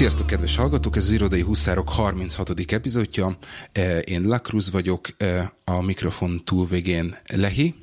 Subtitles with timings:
[0.00, 0.96] Sziasztok, kedves hallgatók!
[0.96, 2.72] Ez az Irodai Huszárok 36.
[2.72, 3.36] epizódja.
[3.72, 7.74] E, én Lakruz vagyok, e, a mikrofon túlvégén Lehi.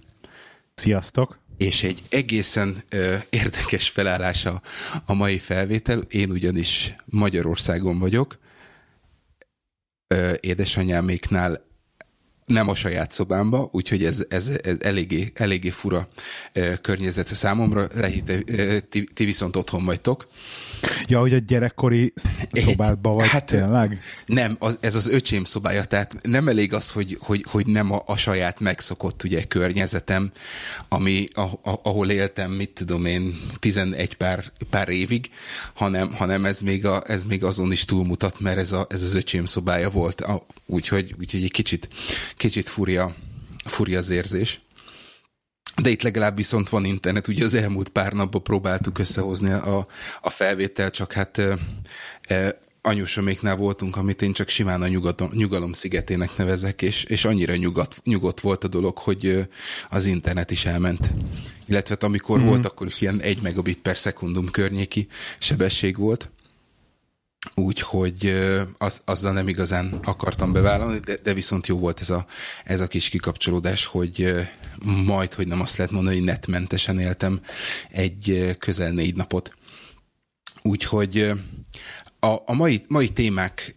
[0.74, 1.38] Sziasztok!
[1.58, 4.62] És egy egészen e, érdekes felállása
[5.06, 6.00] a mai felvétel.
[6.00, 8.38] Én ugyanis Magyarországon vagyok.
[10.40, 11.66] Édesanyáméknál
[12.46, 16.08] nem a saját szobámba, úgyhogy ez, ez, ez eléggé, eléggé fura
[16.82, 17.88] környezete számomra.
[17.94, 18.24] Lehi,
[18.90, 20.28] ti, ti viszont otthon vagytok.
[21.08, 22.14] Ja, hogy a gyerekkori
[22.52, 24.02] szobádban vagy hát, tényleg?
[24.26, 28.02] Nem, az, ez az öcsém szobája, tehát nem elég az, hogy, hogy, hogy nem a,
[28.06, 30.32] a saját megszokott ugye környezetem,
[30.88, 35.30] ami, a, a, ahol éltem, mit tudom én, 11 pár, pár évig,
[35.74, 39.14] hanem, hanem ez, még a, ez még azon is túlmutat, mert ez, a, ez az
[39.14, 40.26] öcsém szobája volt,
[40.66, 41.88] úgyhogy, úgyhogy egy kicsit,
[42.38, 43.16] kicsit furja,
[43.66, 44.62] furja az érzés.
[45.82, 49.88] De itt legalább viszont van internet, ugye az elmúlt pár napban próbáltuk összehozni a,
[50.22, 51.58] a felvétel, csak hát e,
[52.28, 57.56] e, anyusoméknál voltunk, amit én csak simán a nyugatom, nyugalom szigetének nevezek, és, és annyira
[57.56, 59.48] nyugat, nyugodt volt a dolog, hogy
[59.90, 61.14] az internet is elment.
[61.66, 62.46] Illetve hát amikor mm.
[62.46, 65.08] volt, akkor is ilyen egy megabit per szekundum környéki
[65.40, 66.30] sebesség volt.
[67.56, 68.42] Úgyhogy
[68.78, 72.26] az, azzal nem igazán akartam bevállalni, de, de viszont jó volt ez a,
[72.64, 74.48] ez a kis kikapcsolódás, hogy
[74.86, 77.42] majd, hogy nem azt lehet mondani, hogy netmentesen éltem
[77.90, 79.56] egy közel négy napot.
[80.62, 81.32] Úgyhogy
[82.20, 83.76] a, a mai, mai témák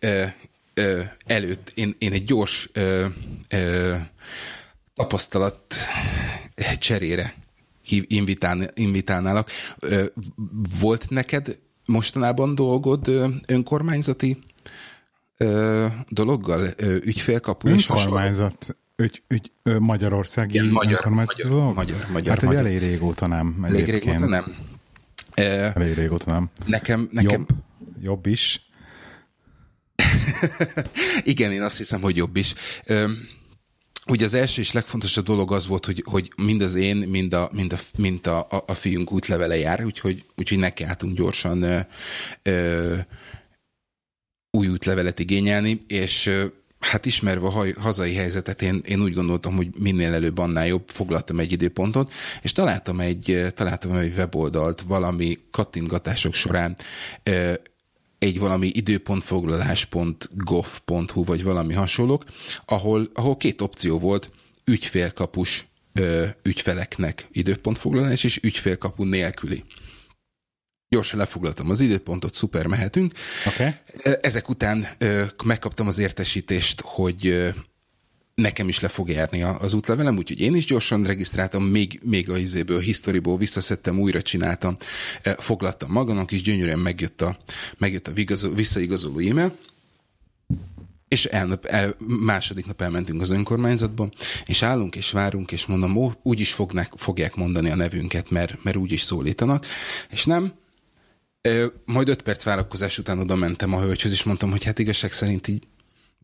[1.26, 3.06] előtt én, én egy gyors ö,
[3.48, 3.96] ö,
[4.94, 5.74] tapasztalat
[6.78, 7.34] cserére
[7.88, 9.50] invitál, invitálnálak.
[10.80, 13.08] Volt neked mostanában dolgod
[13.46, 14.38] önkormányzati
[16.08, 21.74] dologgal, ügyfélkapu és Önkormányzat, ügy, ügy, Magyarországi Igen, magyar, magyar, dolog?
[21.74, 22.66] Magyar, magyar, hát magyar.
[22.66, 23.64] elég régóta nem.
[23.64, 24.54] Elég régóta nem?
[25.34, 26.50] Elég régóta nem.
[26.66, 27.30] Nekem, nekem...
[27.30, 27.48] Jobb,
[28.02, 28.68] jobb is.
[31.22, 32.54] Igen, én azt hiszem, hogy jobb is.
[34.06, 37.50] Ugye az első és legfontosabb dolog az volt, hogy, hogy mind az én, mind a,
[37.52, 41.80] mind a, mind a, a, a fiunk útlevele jár, úgyhogy, úgyhogy nekiálltunk gyorsan ö,
[42.42, 42.96] ö,
[44.50, 46.30] új útlevelet igényelni, és
[46.80, 51.40] hát ismerve a hazai helyzetet, én, én úgy gondoltam, hogy minél előbb annál jobb, foglaltam
[51.40, 56.76] egy időpontot, és találtam egy, találtam egy weboldalt valami kattintgatások során,
[58.18, 62.24] egy valami időpontfoglalás.gov.hu vagy valami hasonlók,
[62.64, 64.30] ahol, ahol két opció volt,
[64.64, 65.68] ügyfélkapus
[66.42, 69.64] ügyfeleknek időpontfoglalás és ügyfélkapu nélküli.
[70.94, 73.12] Gyorsan lefoglaltam az időpontot, szuper, mehetünk.
[73.46, 73.70] Okay.
[74.20, 74.86] Ezek után
[75.44, 77.52] megkaptam az értesítést, hogy
[78.34, 82.36] nekem is le fog járni az útlevelem, úgyhogy én is gyorsan regisztráltam, még, még a
[82.36, 84.76] izéből, historyból visszaszedtem, újra csináltam,
[85.38, 87.38] foglaltam magamnak, és gyönyörűen megjött a,
[87.78, 89.56] megjött a vigazol, visszaigazoló e-mail,
[91.08, 94.10] és elnap, el, második nap elmentünk az önkormányzatba,
[94.44, 98.76] és állunk, és várunk, és mondom, ó, úgyis fognak, fogják mondani a nevünket, mert, mert
[98.76, 99.66] úgyis szólítanak,
[100.10, 100.52] és nem,
[101.84, 105.48] majd öt perc várakozás után oda mentem a hölgyhöz, és mondtam, hogy hát igazság szerint
[105.48, 105.66] így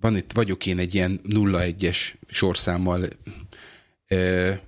[0.00, 1.96] van itt, vagyok én egy ilyen 0-1-es
[2.28, 3.08] sorszámmal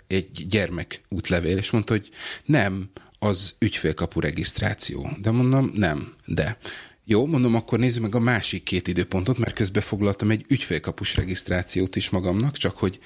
[0.07, 2.09] egy gyermek útlevél, és mondta, hogy
[2.45, 5.11] nem, az ügyfélkapu regisztráció.
[5.21, 6.59] De mondom, nem, de.
[7.05, 11.97] Jó, mondom, akkor nézzük meg a másik két időpontot, mert közben foglaltam egy ügyfélkapus regisztrációt
[11.97, 12.99] is magamnak, csak hogy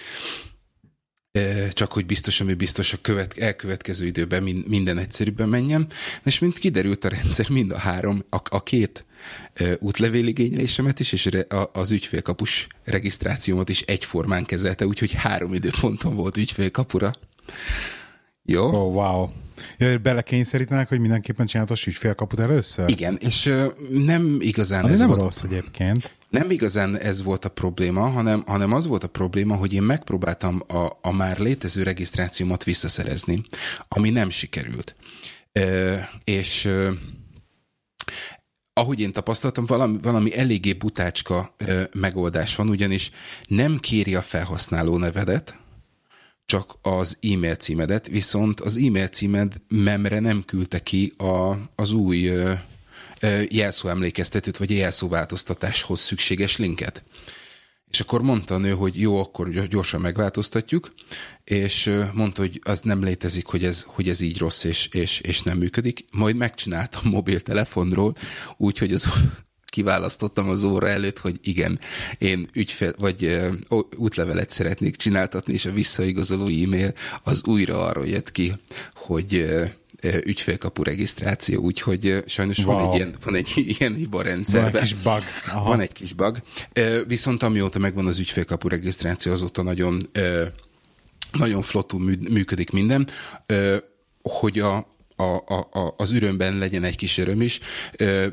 [1.73, 5.87] csak hogy biztos, ami biztos a követ, elkövetkező időben minden egyszerűbben menjen.
[6.25, 9.05] És mint kiderült a rendszer, mind a három, a, a két
[9.79, 11.29] útlevéligénylésemet is, és
[11.73, 17.11] az ügyfélkapus regisztrációmat is egyformán kezelte, úgyhogy három időponton volt ügyfélkapura.
[18.45, 18.65] Jó?
[18.65, 19.29] Oh, wow.
[19.79, 22.91] Ja, belekényszerítenek, hogy mindenképpen csináltos ügyfélkaput először?
[22.91, 23.53] Igen, és
[23.91, 26.15] nem igazán Ami ez nem volt rossz egyébként.
[26.33, 30.63] Nem igazán ez volt a probléma, hanem, hanem az volt a probléma, hogy én megpróbáltam
[30.67, 33.45] a, a már létező regisztrációmat visszaszerezni,
[33.89, 34.97] ami nem sikerült.
[35.59, 36.69] Uh, és
[38.73, 43.11] ahogy én tapasztaltam, valami, valami eléggé butácska ö, megoldás van, ugyanis
[43.47, 45.59] nem kéri a felhasználó nevedet,
[46.47, 52.27] csak az e-mail címedet, viszont az e-mail címed memre nem küldte ki a, az új
[52.27, 52.53] ö, ö,
[53.49, 57.03] jelszó emlékeztetőt, vagy jelszó változtatáshoz szükséges linket.
[57.93, 60.93] És akkor mondta a nő, hogy jó, akkor gyorsan megváltoztatjuk,
[61.45, 65.43] és mondta, hogy az nem létezik, hogy ez, hogy ez így rossz, és, és, és
[65.43, 66.05] nem működik.
[66.13, 68.17] Majd megcsináltam mobiltelefonról,
[68.57, 69.09] úgyhogy az
[69.73, 71.81] kiválasztottam az óra előtt, hogy igen,
[72.19, 78.31] én ügyfél, vagy uh, útlevelet szeretnék csináltatni, és a visszaigazoló e-mail az újra arról jött
[78.31, 78.53] ki,
[78.95, 79.45] hogy
[80.25, 82.75] ügyfélkapu regisztráció, úgyhogy sajnos wow.
[82.77, 84.73] van, egy ilyen, van egy ilyen hiba rendszerben.
[84.73, 85.23] Van egy kis bug.
[85.47, 85.69] Aha.
[85.69, 86.43] Van egy kis bug.
[87.07, 90.11] Viszont amióta megvan az ügyfélkapu regisztráció, azóta nagyon
[91.33, 92.01] nagyon flottul
[92.31, 93.09] működik minden,
[94.23, 97.61] hogy a, a, a, az ürömben legyen egy kis öröm is.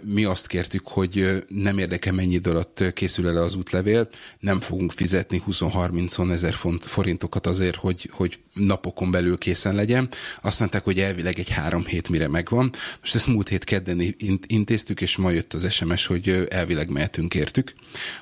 [0.05, 4.09] Mi azt kértük, hogy nem érdekel mennyi idő alatt készül el az útlevél,
[4.39, 10.09] nem fogunk fizetni 20-30 ezer forintokat azért, hogy, hogy napokon belül készen legyen.
[10.41, 12.71] Azt mondták, hogy elvileg egy három hét mire megvan.
[12.99, 14.15] Most ezt múlt hét kedden
[14.47, 17.73] intéztük, és ma jött az SMS, hogy elvileg mehetünk értük.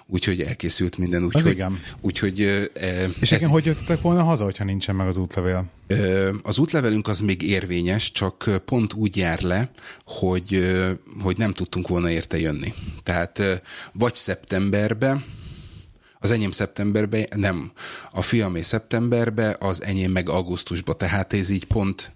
[0.06, 1.24] Úgyhogy elkészült minden.
[1.24, 1.80] Úgyhogy, az igen.
[2.02, 3.38] Úgyhogy, e, és ez...
[3.38, 5.66] igen, hogy jöttetek volna haza, hogyha nincsen meg az útlevél?
[6.42, 9.70] Az útlevelünk az még érvényes, csak pont úgy jár le,
[10.06, 10.76] hogy,
[11.22, 12.74] hogy nem tudtunk volna érte jönni.
[13.04, 13.62] Tehát
[13.94, 15.24] vagy szeptemberben,
[16.20, 17.72] az enyém szeptemberben, nem,
[18.12, 22.16] a fiamé szeptemberben, az enyém meg augusztusban, tehát ez így pont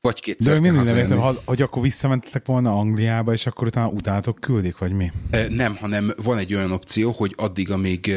[0.00, 0.54] vagy kétszer.
[0.54, 4.92] De mindig nem értem, hogy akkor visszamentetek volna Angliába, és akkor utána utánatok küldik, vagy
[4.92, 5.12] mi?
[5.48, 8.14] Nem, hanem van egy olyan opció, hogy addig, amíg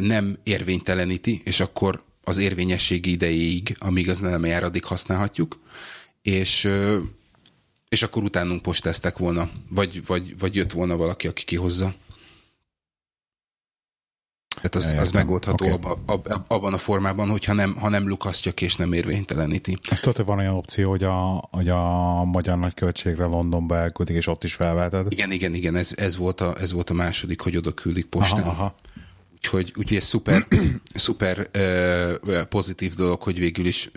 [0.00, 5.60] nem érvényteleníti, és akkor az érvényességi idejéig, amíg az nem jár, addig használhatjuk,
[6.22, 6.68] és,
[7.88, 11.94] és akkor utánunk posteztek volna, vagy, vagy, vagy jött volna valaki, aki kihozza.
[14.62, 15.76] Tehát az, az megoldható okay.
[15.76, 19.78] abba, ab, abban a formában, hogyha nem, ha nem lukasztja ki és nem érvényteleníti.
[19.90, 24.26] Ezt tudod, hogy van olyan opció, hogy a, hogy a magyar nagyköltségre Londonba elküldik, és
[24.26, 25.12] ott is felveheted?
[25.12, 28.42] Igen, igen, igen, ez, ez, volt, a, ez volt a második, hogy oda küldik postán.
[28.42, 28.74] Aha, aha.
[29.36, 30.46] Úgyhogy, úgyhogy ez szuper,
[30.94, 31.48] szuper
[32.48, 33.90] pozitív dolog, hogy végül is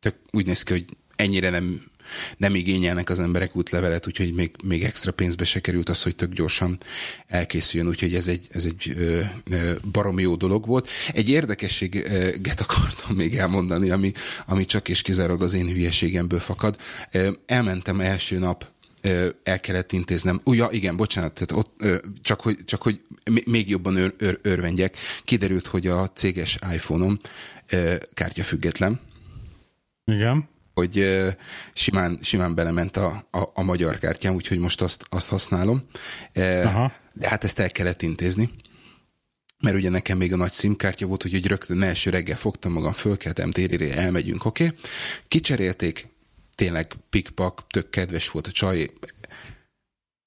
[0.00, 0.84] tök úgy néz ki, hogy
[1.16, 1.82] ennyire nem,
[2.36, 6.32] nem igényelnek az emberek útlevelet, úgyhogy még, még extra pénzbe se került az, hogy tök
[6.32, 6.78] gyorsan
[7.26, 9.20] elkészüljön, úgyhogy ez egy, ez egy ö,
[9.50, 10.88] ö, baromi jó dolog volt.
[11.12, 14.12] Egy érdekességet akartam még elmondani, ami,
[14.46, 16.76] ami csak és kizárólag az én hülyeségemből fakad.
[17.46, 18.66] Elmentem első nap
[19.42, 20.40] el kellett intéznem.
[20.44, 21.84] Ugye, ja, igen, bocsánat, tehát ott,
[22.22, 23.00] csak, hogy, csak hogy
[23.46, 24.96] még jobban ör, ör, örvendjek.
[25.24, 27.18] Kiderült, hogy a céges iPhone-om
[28.14, 29.00] kártyafüggetlen.
[30.04, 30.48] Igen.
[30.74, 31.24] Hogy
[31.72, 35.82] simán, simán belement a, a, a magyar kártyám, úgyhogy most azt, azt használom.
[36.64, 36.92] Aha.
[37.12, 38.50] De hát ezt el kellett intézni
[39.60, 43.50] mert ugye nekem még a nagy szimkártya volt, úgyhogy rögtön első reggel fogtam magam, fölkeltem
[43.50, 44.64] térére, elmegyünk, oké.
[44.64, 44.78] Okay?
[45.28, 46.08] Kicserélték,
[46.58, 48.90] tényleg pikpak, tök kedves volt a csaj.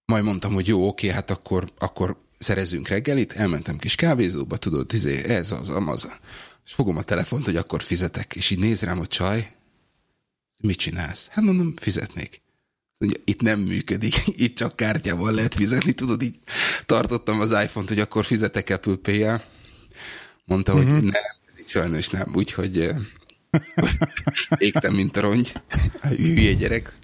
[0.06, 5.24] Majd mondtam, hogy jó, oké, hát akkor, akkor szerezünk reggelit, elmentem kis kávézóba, tudod, izé,
[5.24, 6.20] ez az, amaz.
[6.66, 9.56] És fogom a telefont, hogy akkor fizetek, és így néz rám a csaj,
[10.58, 11.28] mit csinálsz?
[11.28, 12.42] Hát mondom, fizetnék.
[12.98, 16.40] Ugye, itt nem működik, itt csak kártyával lehet fizetni, tudod, így
[16.86, 19.44] tartottam az iPhone-t, hogy akkor fizetek Apple Pay-jel.
[20.46, 20.90] Mondta, uh-huh.
[20.90, 21.12] hogy mhm.
[21.12, 22.90] nem, ez így sajnos nem, úgyhogy
[24.58, 25.54] Égtem, mint a rongy.
[26.02, 26.98] Hülye gyerek.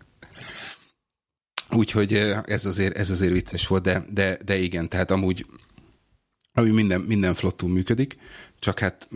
[1.69, 2.13] Úgyhogy
[2.45, 5.45] ez azért, ez azért vicces volt, de, de, de igen, tehát amúgy
[6.53, 8.17] ami minden, minden flottul működik,
[8.59, 9.07] csak hát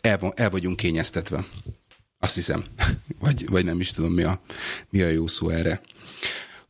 [0.00, 1.44] el, el vagyunk kényeztetve.
[2.18, 2.64] Azt hiszem.
[3.20, 4.40] Vagy, vagy nem is tudom, mi a,
[4.90, 5.80] mi a jó szó erre.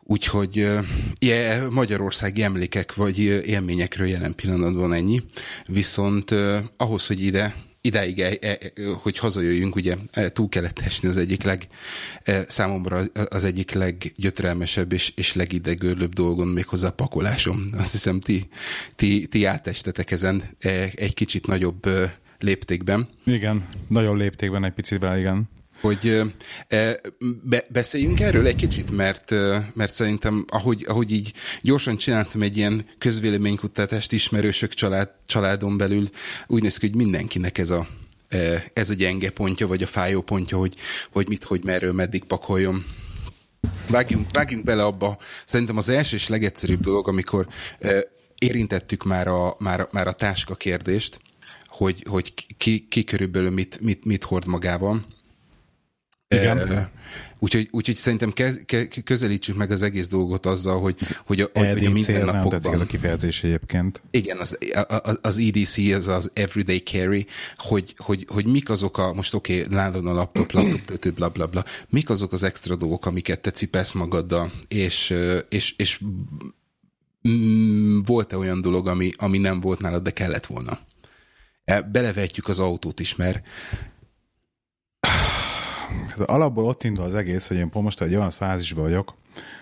[0.02, 0.68] Úgyhogy
[1.18, 5.22] yeah, magyarországi emlékek vagy élményekről jelen pillanatban ennyi.
[5.66, 6.30] Viszont
[6.76, 8.58] ahhoz, hogy ide idáig, e, e,
[9.02, 11.68] hogy hazajöjjünk, ugye e, túl kellett esni az egyik leg,
[12.46, 17.70] számomra az egyik leggyötrelmesebb és, és legidegörlőbb dolgon, méghozzá a pakolásom.
[17.76, 18.48] Azt hiszem, ti,
[18.94, 20.42] ti, ti átestetek ezen
[20.94, 21.88] egy kicsit nagyobb
[22.38, 23.08] léptékben.
[23.24, 25.48] Igen, nagyon léptékben egy picit, igen
[25.80, 26.22] hogy
[27.42, 29.30] be, beszéljünk erről egy kicsit, mert,
[29.74, 36.08] mert szerintem, ahogy, ahogy így gyorsan csináltam egy ilyen közvéleménykutatást ismerősök család, családon belül,
[36.46, 37.86] úgy néz ki, hogy mindenkinek ez a,
[38.72, 40.74] ez a gyenge pontja, vagy a fájó pontja, hogy,
[41.12, 42.84] hogy mit, hogy merről, meddig pakoljon.
[43.88, 45.18] Vágjunk, vágjunk bele abba.
[45.46, 47.46] Szerintem az első és legegyszerűbb dolog, amikor
[48.38, 51.20] érintettük már a, már, már a táska kérdést,
[51.66, 55.06] hogy, hogy ki, ki körülbelül mit, mit, mit hord magában
[56.34, 56.88] igen.
[57.42, 60.96] Úgyhogy, úgyhogy szerintem kez, ke, közelítsük meg az egész dolgot azzal, hogy,
[61.26, 62.58] hogy, a, hogy a mindennapokban...
[62.58, 64.02] Ez nem ez a kifejezés egyébként.
[64.10, 64.58] Igen, az,
[64.88, 69.62] az, az EDC, az az Everyday Carry, hogy, hogy, hogy mik azok a, most oké,
[69.62, 73.40] okay, nálad a laptop, laptop töltő, bla, bla, bla, mik azok az extra dolgok, amiket
[73.40, 75.14] te cipelsz magaddal, és,
[75.48, 76.00] és, és
[78.04, 80.78] volt-e olyan dolog, ami, ami nem volt nálad, de kellett volna?
[81.64, 83.42] E, belevetjük az autót is, mert
[86.20, 89.14] hát alapból ott indul az egész, hogy én most egy olyan fázisban vagyok,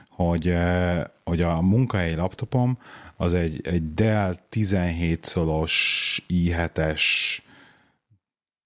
[0.08, 2.78] hogy, eh, hogy a munkahelyi laptopom
[3.16, 7.02] az egy, egy Dell 17 szolos i7-es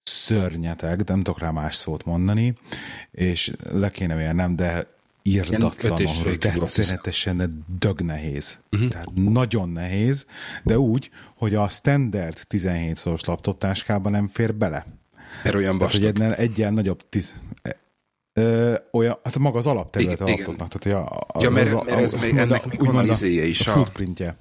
[0.03, 2.57] szörnyeteg, de nem tudok rá más szót mondani,
[3.11, 4.87] és le kéne nem, de
[5.21, 8.57] írdatlanul, rettenetesen dög nehéz.
[8.71, 8.89] Uh-huh.
[8.89, 10.25] Tehát nagyon nehéz,
[10.63, 14.85] de úgy, hogy a standard 17 szoros laptoptáskában nem fér bele.
[15.43, 16.01] Mert olyan vastag.
[16.01, 17.33] Tehát, hogy egy, egy ilyen nagyobb tiz,
[18.33, 20.67] Ö, olyan, hát maga az alapterület a laptopnak.
[20.67, 23.67] Tehát, ja, az, ja, mert, az, mert ez még, ennek még van a izéje is.
[23.67, 24.37] A, a footprintje.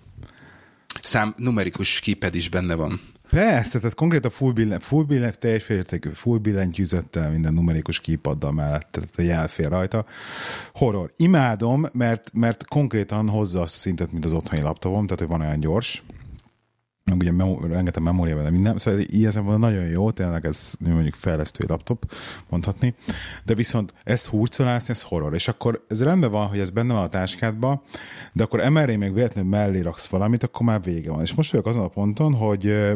[1.02, 3.00] Szám, numerikus keypad is benne van.
[3.30, 8.52] Persze, tehát konkrét a full billen, full billen, teljes félértékű full billentyűzettel, minden numerikus kipaddal
[8.52, 10.04] mellett, tehát a jel fél rajta.
[10.72, 11.12] Horror.
[11.16, 15.60] Imádom, mert, mert konkrétan hozza azt szintet, mint az otthoni laptopom, tehát hogy van olyan
[15.60, 16.02] gyors,
[17.18, 21.68] ugye memo, rengeteg memória vele minden, szóval ilyen szempontból nagyon jó, tényleg ez mondjuk fejlesztői
[21.68, 22.12] laptop,
[22.48, 22.94] mondhatni,
[23.44, 27.02] de viszont ezt hurcolászni, ez horror, és akkor ez rendben van, hogy ez benne van
[27.02, 27.82] a táskádban,
[28.32, 31.20] de akkor emelé még véletlenül mellé raksz valamit, akkor már vége van.
[31.20, 32.92] És most vagyok azon a ponton, hogy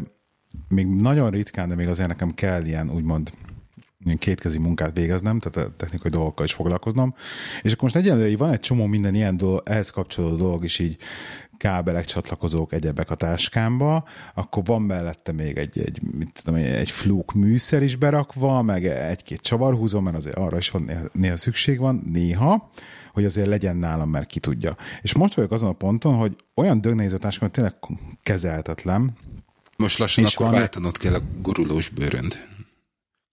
[0.69, 3.33] még nagyon ritkán, de még azért nekem kell ilyen úgymond
[4.07, 7.15] ilyen kétkezi munkát végeznem, tehát a technikai dolgokkal is foglalkoznom.
[7.63, 10.97] És akkor most egyenlően van egy csomó minden ilyen dolog, ehhez kapcsolódó dolog is így
[11.57, 17.33] kábelek, csatlakozók, egyebek a táskámba, akkor van mellette még egy, egy, mit tudom, egy flúk
[17.33, 22.03] műszer is berakva, meg egy-két csavarhúzó, mert azért arra is van, néha, néha szükség van,
[22.13, 22.71] néha,
[23.13, 24.77] hogy azért legyen nálam, mert ki tudja.
[25.03, 27.75] És most vagyok azon a ponton, hogy olyan dögnézetáskon tényleg
[28.23, 29.17] kezelhetetlen,
[29.77, 32.39] most lassan és akkor váltanod kell a gurulós bőrönd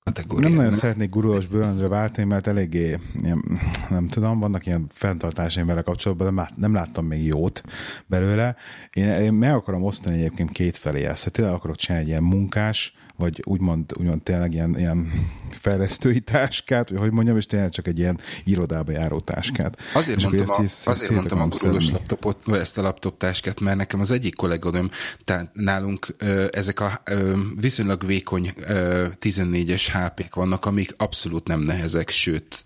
[0.04, 0.50] kategóriát.
[0.50, 5.82] Nem nagyon szeretnék gurulós bőröndre váltani, mert eléggé, ilyen, nem tudom, vannak ilyen fenntartásaim vele
[5.82, 7.64] kapcsolatban, de nem láttam még jót
[8.06, 8.56] belőle.
[8.94, 11.24] Én, én meg akarom osztani egyébként két felé ezt.
[11.24, 15.12] Hát tényleg akarok csinálni egy ilyen munkás, vagy úgymond, úgymond tényleg ilyen, ilyen
[15.50, 19.78] fejlesztői táskát, vagy hogy mondjam, és tényleg csak egy ilyen irodába járó táskát.
[19.94, 23.60] Azért és mondtam, a, ezt azért mondtam a gurulós laptopot, vagy ezt a laptop táskát,
[23.60, 24.90] mert nekem az egyik kolléganőm,
[25.24, 31.60] tehát nálunk ö, ezek a ö, viszonylag vékony ö, 14-es HP-k vannak, amik abszolút nem
[31.60, 32.64] nehezek, sőt,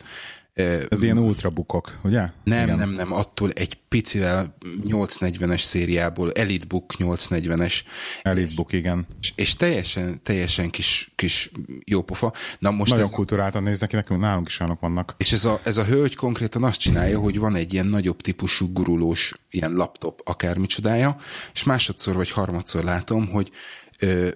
[0.89, 2.29] ez ilyen ultrabukok, ugye?
[2.43, 2.77] Nem, Igen.
[2.77, 7.73] nem, nem, attól egy picivel 840-es szériából, Elitebook 840-es.
[8.21, 9.07] Elitebook, igen.
[9.21, 11.51] És, és teljesen, teljesen kis, kis
[11.85, 12.33] jó pofa.
[12.59, 15.15] Na most Nagyon ez, kultúráltan néznek ki, nekünk nálunk is olyanok vannak.
[15.17, 18.71] És ez a, ez a hölgy konkrétan azt csinálja, hogy van egy ilyen nagyobb típusú
[18.73, 21.17] gurulós ilyen laptop, akármicsodája,
[21.53, 23.51] és másodszor vagy harmadszor látom, hogy
[23.99, 24.29] ö,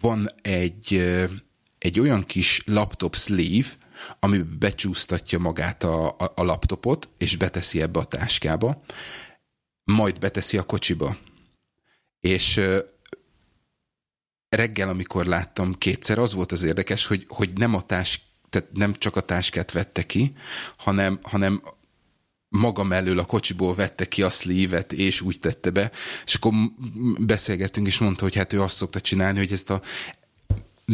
[0.00, 1.24] van egy, ö,
[1.78, 3.66] egy olyan kis laptop sleeve,
[4.18, 8.82] ami becsúsztatja magát a, a, a laptopot, és beteszi ebbe a táskába,
[9.84, 11.16] majd beteszi a kocsiba.
[12.20, 12.60] És
[14.48, 18.94] reggel, amikor láttam kétszer, az volt az érdekes, hogy, hogy nem a tás, tehát nem
[18.94, 20.36] csak a táskát vette ki,
[20.76, 21.62] hanem, hanem
[22.48, 25.90] maga mellől a kocsiból vette ki a sleeve-et, és úgy tette be,
[26.24, 26.52] és akkor
[27.18, 29.82] beszélgettünk, és mondta, hogy hát ő azt szokta csinálni, hogy ezt a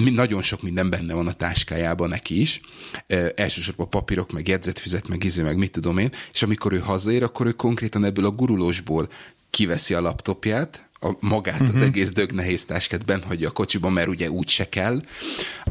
[0.04, 2.60] nagyon sok minden benne van a táskájában neki is,
[3.06, 7.22] e, elsősorban papírok, meg jegyzetfüzet, meg izé, meg mit tudom én, és amikor ő hazaér,
[7.22, 9.08] akkor ő konkrétan ebből a gurulósból
[9.50, 11.74] kiveszi a laptopját, a, magát uh-huh.
[11.74, 11.88] az mhm.
[11.88, 15.02] egész dög nehéz táskát benhagyja a kocsiba, mert ugye úgy se kell.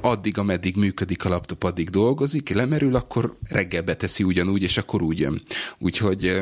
[0.01, 5.20] Addig, ameddig működik a laptop, addig dolgozik, lemerül, akkor reggel beteszi ugyanúgy, és akkor úgy
[5.20, 5.41] jön.
[5.77, 6.41] Úgyhogy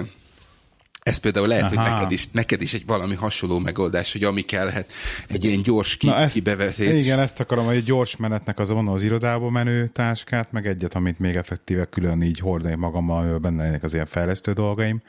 [1.04, 1.82] ez például lehet, Aha.
[1.82, 4.92] hogy neked is, neked is egy valami hasonló megoldás, hogy ami kellhet,
[5.28, 7.00] egy ilyen gyors ki, Na ezt, kibevetés.
[7.00, 10.96] Igen, ezt akarom, hogy egy gyors menetnek az van az irodába menő táskát, meg egyet,
[10.96, 15.02] amit még effektíve külön így hordani magammal, amivel benne lennének az ilyen fejlesztő dolgaim.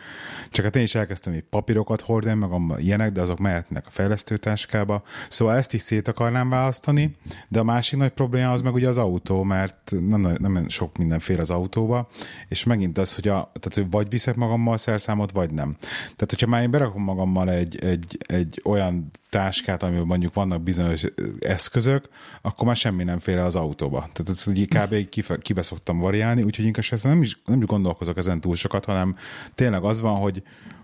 [0.51, 4.37] Csak hát én is elkezdtem így papírokat hordani magammal, ilyenek, de azok mehetnek a fejlesztő
[4.37, 5.03] táskába.
[5.29, 7.11] Szóval ezt is szét akarnám választani,
[7.49, 11.19] de a másik nagy probléma az meg ugye az autó, mert nem, nem sok minden
[11.19, 12.09] fér az autóba,
[12.49, 15.77] és megint az, hogy, a, tehát, hogy vagy viszek magammal szerszámot, vagy nem.
[15.87, 21.05] Tehát, hogyha már én berakom magammal egy, egy, egy olyan táskát, amiben mondjuk vannak bizonyos
[21.41, 22.09] eszközök,
[22.43, 24.09] akkor már semmi nem fér az autóba.
[24.13, 25.23] Tehát ezt így kb.
[25.43, 29.17] kibe szoktam variálni, úgyhogy inkább nem is, nem is gondolkozok ezen túl sokat, hanem
[29.55, 30.43] tényleg az van, hogy,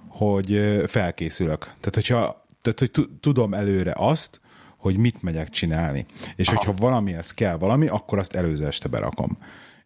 [0.08, 1.58] hogy felkészülök.
[1.58, 4.40] Tehát, hogyha tehát, hogy tudom előre azt,
[4.76, 6.06] hogy mit megyek csinálni.
[6.36, 9.38] És hogyha valamihez kell valami, akkor azt előző este berakom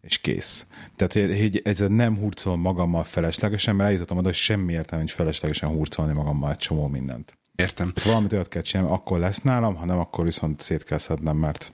[0.05, 0.65] és kész.
[0.95, 5.69] Tehát, hogy ez nem hurcolom magammal feleslegesen, mert eljutottam oda, hogy semmi értelme nincs feleslegesen
[5.69, 7.37] hurcolni magammal egy csomó mindent.
[7.55, 7.93] Értem.
[7.93, 11.37] Tehát valamit olyat kell csinálni, akkor lesz nálam, ha nem, akkor viszont szét kell szednem,
[11.37, 11.73] mert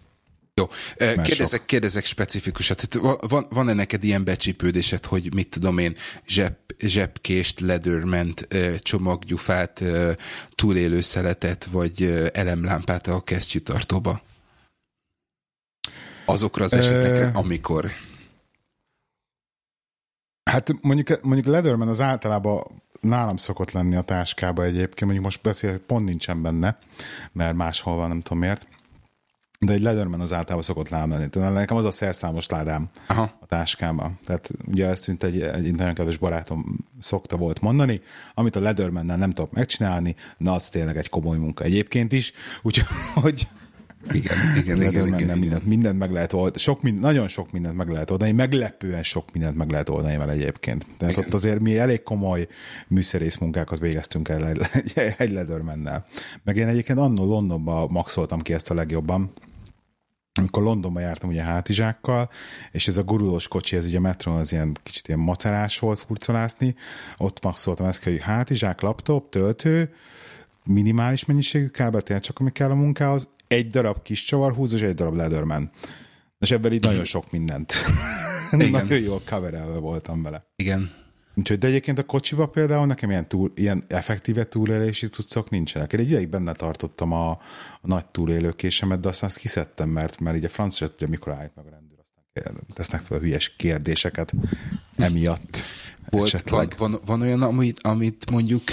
[0.54, 2.94] jó, kérdezek, kérdezek specifikusat.
[3.28, 5.96] Van, van-e neked ilyen becsípődésed, hogy mit tudom én,
[6.28, 8.48] zseb, zsebkést, leatherment,
[8.80, 9.84] csomaggyufát,
[10.56, 14.22] túlélő szeletet, vagy elemlámpát a kesztyűtartóba?
[16.26, 17.92] Azokra az esetekre, amikor...
[20.43, 22.63] Hát mondjuk, mondjuk Leatherman az általában
[23.01, 26.77] nálam szokott lenni a táskába egyébként, mondjuk most beszél, pont nincsen benne,
[27.31, 28.67] mert máshol van, nem tudom miért.
[29.60, 31.29] de egy Leatherman az általában szokott lámlani.
[31.29, 33.38] Tehát nekem az a szerszámos ládám Aha.
[33.39, 34.19] a táskámban.
[34.25, 38.01] Tehát ugye ezt mint egy, egy nagyon kedves barátom szokta volt mondani,
[38.33, 42.31] amit a Leathermannel nem tudok megcsinálni, na az tényleg egy komoly munka egyébként is,
[42.62, 43.48] úgyhogy
[44.12, 46.58] igen, igen, igen, igen, igen, mindent, mindent meg lehet oldani.
[46.58, 50.31] Sok, mind, nagyon sok mindent meg lehet oldani, meglepően sok mindent meg lehet oldani vele
[50.31, 50.86] egyébként.
[50.98, 51.25] Tehát igen.
[51.25, 52.48] ott azért mi elég komoly
[52.88, 56.05] műszerész munkákat végeztünk el egy, egy Leathermannel.
[56.43, 59.34] Meg én egyébként annó Londonban maxoltam ki ezt a legjobban,
[60.34, 62.29] amikor Londonba jártam ugye hátizsákkal,
[62.72, 66.00] és ez a gurulós kocsi, ez ugye a metron az ilyen kicsit ilyen macerás volt
[66.00, 66.75] furcolászni,
[67.17, 69.93] ott maxoltam ezt, hogy hátizsák, laptop, töltő,
[70.63, 74.93] minimális mennyiségű kábel, tényleg csak ami kell a munkához, egy darab kis csavarhúzó és egy
[74.93, 75.72] darab Leatherman.
[76.39, 77.74] És ebben így nagyon sok mindent.
[78.51, 80.46] nagyon jól coverelve voltam vele.
[80.55, 80.91] Igen.
[81.36, 85.93] Úgyhogy, de egyébként a kocsiba például nekem ilyen, túl, ilyen effektíve túlélési cuccok nincsenek.
[85.93, 87.39] Én egy ideig benne tartottam a, a
[87.81, 91.65] nagy túlélőkésemet, de aztán azt kiszedtem, mert, mert így a francia tudja, mikor állít meg
[91.65, 94.34] a rendőr, aztán tesznek fel hülyes kérdéseket
[94.98, 95.63] emiatt.
[96.10, 98.63] Volt, van, van, van, olyan, amit, amit mondjuk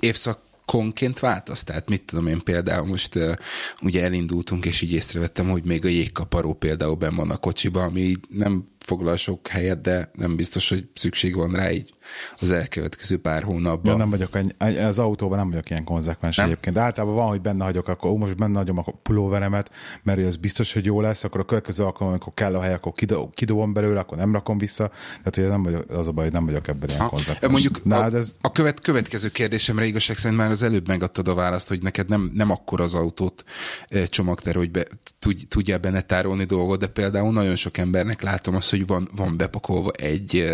[0.00, 1.64] évszak konként változ?
[1.64, 3.34] Tehát mit tudom én például most uh,
[3.82, 8.12] ugye elindultunk, és így észrevettem, hogy még a jégkaparó például benn van a kocsiba, ami
[8.28, 11.94] nem foglal sok helyet, de nem biztos, hogy szükség van rá így
[12.38, 13.92] az elkövetkező pár hónapban.
[13.92, 14.38] Ja, nem vagyok,
[14.88, 16.46] az autóban nem vagyok ilyen konzekvens nem?
[16.46, 16.76] egyébként.
[16.76, 19.70] De általában van, hogy benne hagyok, akkor ó, most benne hagyom a pulóveremet,
[20.02, 22.92] mert az biztos, hogy jó lesz, akkor a következő alkalom, amikor kell a hely, akkor
[23.34, 24.88] kidobom belőle, akkor nem rakom vissza.
[25.08, 27.52] Tehát ugye nem vagyok, az a baj, hogy nem vagyok ebben ilyen konzekvens.
[27.52, 28.36] Mondjuk Na, a, ez...
[28.40, 32.30] a követ, következő kérdésemre igazság szerint már az előbb megadtad a választ, hogy neked nem,
[32.34, 33.44] nem akkor az autót
[34.08, 34.84] csomagter, hogy be,
[35.18, 39.36] tudj, tudjál benne tárolni dolgot, de például nagyon sok embernek látom azt, hogy van, van
[39.36, 40.44] bepakolva egy,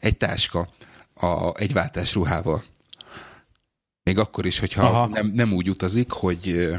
[0.00, 0.68] egy táska,
[1.14, 2.64] a, egy váltásruhával.
[4.02, 6.70] Még akkor is, hogyha nem, nem úgy utazik, hogy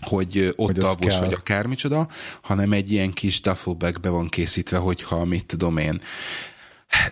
[0.00, 2.08] hogy ott hogy alvos vagy akármicsoda,
[2.40, 6.00] hanem egy ilyen kis duffelbagbe van készítve, hogyha mit tudom én,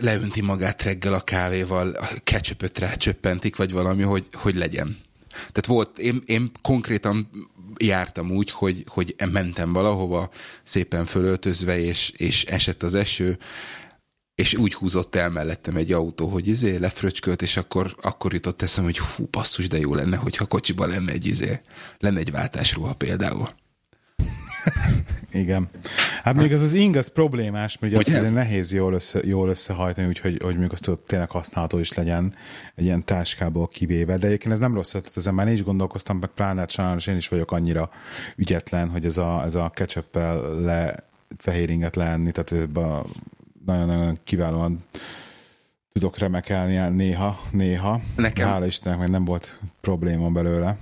[0.01, 4.99] leönti magát reggel a kávéval, a ketchupöt rácsöppentik, vagy valami, hogy, hogy legyen.
[5.29, 7.31] Tehát volt, én, én konkrétan
[7.79, 10.31] jártam úgy, hogy, hogy mentem valahova
[10.63, 13.39] szépen fölöltözve, és, és esett az eső,
[14.35, 18.85] és úgy húzott el mellettem egy autó, hogy izé lefröcskölt, és akkor, akkor jutott eszem,
[18.85, 21.61] hogy hú, passzus, de jó lenne, hogyha kocsiban lenne egy izé,
[21.99, 23.51] lenne egy váltásruha például.
[25.33, 25.69] Igen.
[26.23, 30.07] Hát még ez az ing, az problémás, mert ugye azt nehéz jól, össze, jól összehajtani,
[30.07, 32.35] úgyhogy hogy még azt tényleg használható is legyen
[32.75, 34.17] egy ilyen táskából kivéve.
[34.17, 37.07] De egyébként ez nem rossz, tehát ezen már én is gondolkoztam, meg pláne hát sajnos
[37.07, 37.91] én is vagyok annyira
[38.37, 40.15] ügyetlen, hogy ez a, ez a ketchup
[40.61, 42.69] le fehéringet leenni, tehát
[43.67, 44.85] nagyon-nagyon kiválóan
[45.93, 48.01] tudok remekelni néha, néha.
[48.17, 48.49] Nekem...
[48.49, 50.77] Hála Istennek, mert nem volt probléma belőle.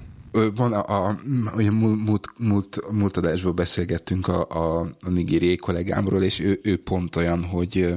[0.54, 6.40] Van a, a, a múlt, múlt, múlt adásból beszélgettünk a, a, a nigériai kollégámról, és
[6.40, 7.94] ő, ő pont olyan, hogy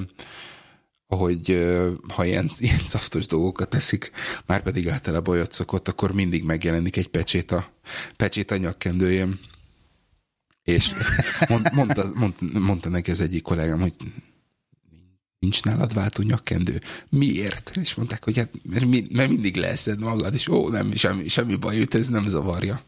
[1.17, 1.67] hogy
[2.07, 4.11] ha ilyen, ilyen szaftos dolgokat teszik,
[4.45, 7.67] már pedig általában olyat szokott, akkor mindig megjelenik egy pecsét a,
[8.15, 9.39] pecsét a nyakkendőjén.
[10.63, 10.91] És
[11.49, 13.93] mond, mondta, mond, mondta neki az egyik kollégám, hogy
[15.41, 16.81] nincs nálad váltó nyakkendő.
[17.09, 17.71] Miért?
[17.81, 21.55] És mondták, hogy hát, mert, mi, mert mindig leszed magad, és ó, nem, semmi, semmi
[21.55, 22.83] baj, őt ez nem zavarja.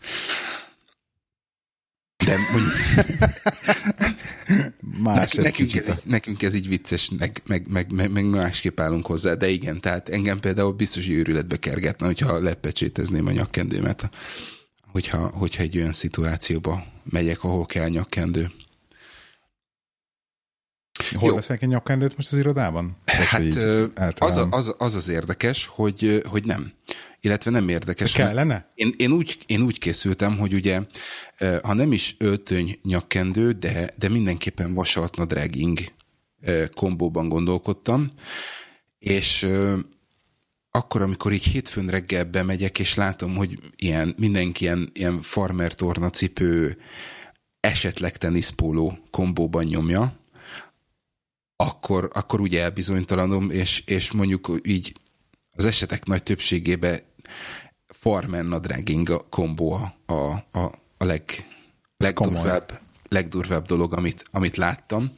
[2.25, 2.73] De mondjuk...
[5.03, 9.33] Más nekünk, ez, nekünk ez így vicces, meg, meg, meg, meg, meg másképp állunk hozzá,
[9.33, 14.09] de igen, tehát engem például biztos, hogy őrületbe kergetne, hogyha lepecsétezném a nyakkendőmet,
[14.91, 18.51] hogyha, hogyha egy olyan szituációba megyek, ahol kell nyakkendő.
[21.15, 21.35] Hol Jó.
[21.35, 22.97] vesznek egy nyakkendőt most az irodában?
[23.95, 26.73] Hát az, az, az az érdekes, hogy, hogy nem.
[27.19, 28.11] Illetve nem érdekes.
[28.11, 28.67] Kellene?
[28.75, 30.81] Én, én, úgy, én úgy készültem, hogy ugye,
[31.63, 35.79] ha nem is öltöny nyakkendő, de, de mindenképpen vasaltna dragging
[36.73, 38.09] kombóban gondolkodtam,
[38.99, 39.47] és
[40.71, 46.09] akkor, amikor így hétfőn reggel bemegyek, és látom, hogy ilyen, mindenki ilyen, ilyen farmer torna
[46.09, 46.77] cipő,
[47.59, 50.21] esetleg teniszpóló kombóban nyomja,
[51.55, 54.93] akkor, akkor úgy elbizonytalanom, és, és mondjuk így
[55.51, 56.99] az esetek nagy többségében
[57.87, 59.71] farmer nadrágging a kombó
[60.05, 60.13] a,
[60.51, 60.59] a,
[60.97, 61.47] a leg,
[61.97, 65.13] legdurvább, legdurvább dolog, amit, amit láttam.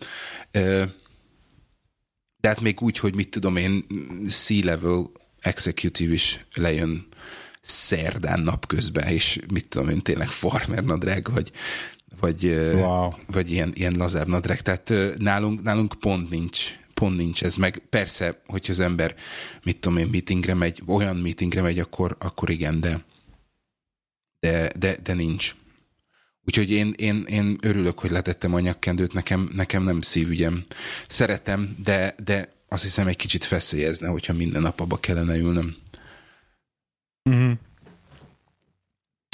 [2.41, 3.85] De hát még úgy, hogy mit tudom én,
[4.27, 7.07] C-level executive is lejön
[7.61, 11.51] szerdán napközben, és mit tudom én, tényleg farmer nadrág, vagy
[12.25, 13.11] vagy, wow.
[13.27, 14.61] vagy ilyen, ilyen lazább nadrág.
[14.61, 17.55] Tehát nálunk, nálunk pont nincs, pont nincs ez.
[17.55, 19.15] Meg persze, hogyha az ember,
[19.63, 23.05] mit tudom én, meetingre megy, olyan meetingre megy, akkor, akkor igen, de,
[24.39, 25.55] de, de, de nincs.
[26.45, 30.65] Úgyhogy én, én, én örülök, hogy letettem a nyakkendőt, nekem, nekem nem szívügyem.
[31.07, 35.75] Szeretem, de, de azt hiszem egy kicsit feszélyezne, hogyha minden nap abba kellene ülnöm.
[37.29, 37.51] Mm-hmm.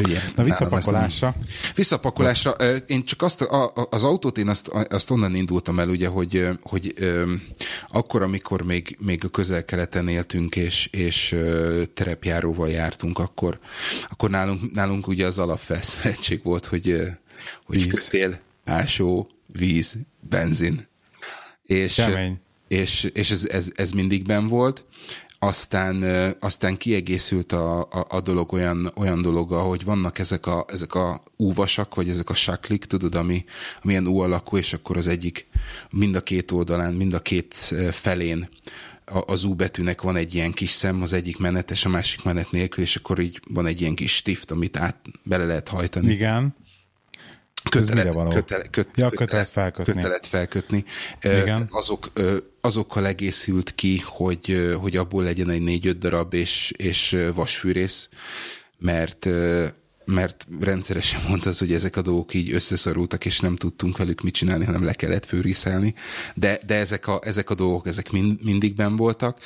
[0.04, 1.36] Ugye, Na visszapakolásra.
[1.76, 2.52] Visszapakolásra.
[2.88, 3.42] Én csak azt,
[3.90, 6.94] az autót én azt, azt onnan indultam el, ugye, hogy, hogy
[7.90, 11.36] akkor, amikor még, még a közel-keleten éltünk, és, és
[11.94, 13.60] terepjáróval jártunk, akkor,
[14.10, 17.02] akkor nálunk, nálunk ugye az alapfelszereltség volt, hogy,
[17.66, 18.04] hogy víz.
[18.04, 19.96] kötél, ásó, víz,
[20.30, 20.88] benzin.
[21.66, 22.40] És, Kemény.
[22.68, 24.84] és, és ez, ez, ez mindig ben volt
[25.44, 26.04] aztán,
[26.40, 31.24] aztán kiegészült a, a, a dolog olyan, olyan dolog, hogy vannak ezek a, ezek a
[31.38, 33.46] úvasak, vagy ezek a saklik, tudod, ami,
[33.84, 35.48] ami ilyen ú alakú, és akkor az egyik
[35.90, 37.54] mind a két oldalán, mind a két
[37.92, 38.50] felén
[39.06, 42.84] az U betűnek van egy ilyen kis szem, az egyik menetes, a másik menet nélkül,
[42.84, 46.12] és akkor így van egy ilyen kis stift, amit át bele lehet hajtani.
[46.12, 46.56] Igen.
[47.70, 49.94] Kötelet, kötele, köt, ja, kötelet felkötni.
[49.94, 50.86] Kötelet felkötni.
[51.22, 51.68] Igen.
[51.72, 52.12] Azok,
[52.62, 58.10] azokkal egészült ki, hogy, hogy abból legyen egy négy-öt darab és, és vasfűrész,
[58.78, 59.28] mert
[60.06, 64.34] mert rendszeresen mondta az, hogy ezek a dolgok így összeszorultak, és nem tudtunk velük mit
[64.34, 65.94] csinálni, hanem le kellett főriszelni.
[66.36, 69.40] De, de ezek, a, ezek a dolgok, ezek mind, mindig ben voltak,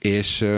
[0.00, 0.48] és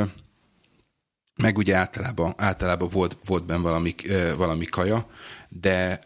[1.37, 3.95] meg ugye általában, általában volt, volt benne valami,
[4.37, 5.11] valami kaja,
[5.49, 6.01] de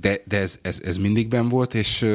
[0.00, 2.06] de, de ez, ez, ez mindig ben volt, és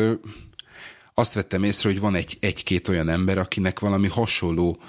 [1.19, 4.81] azt vettem észre, hogy van egy, egy-két olyan ember, akinek valami hasonló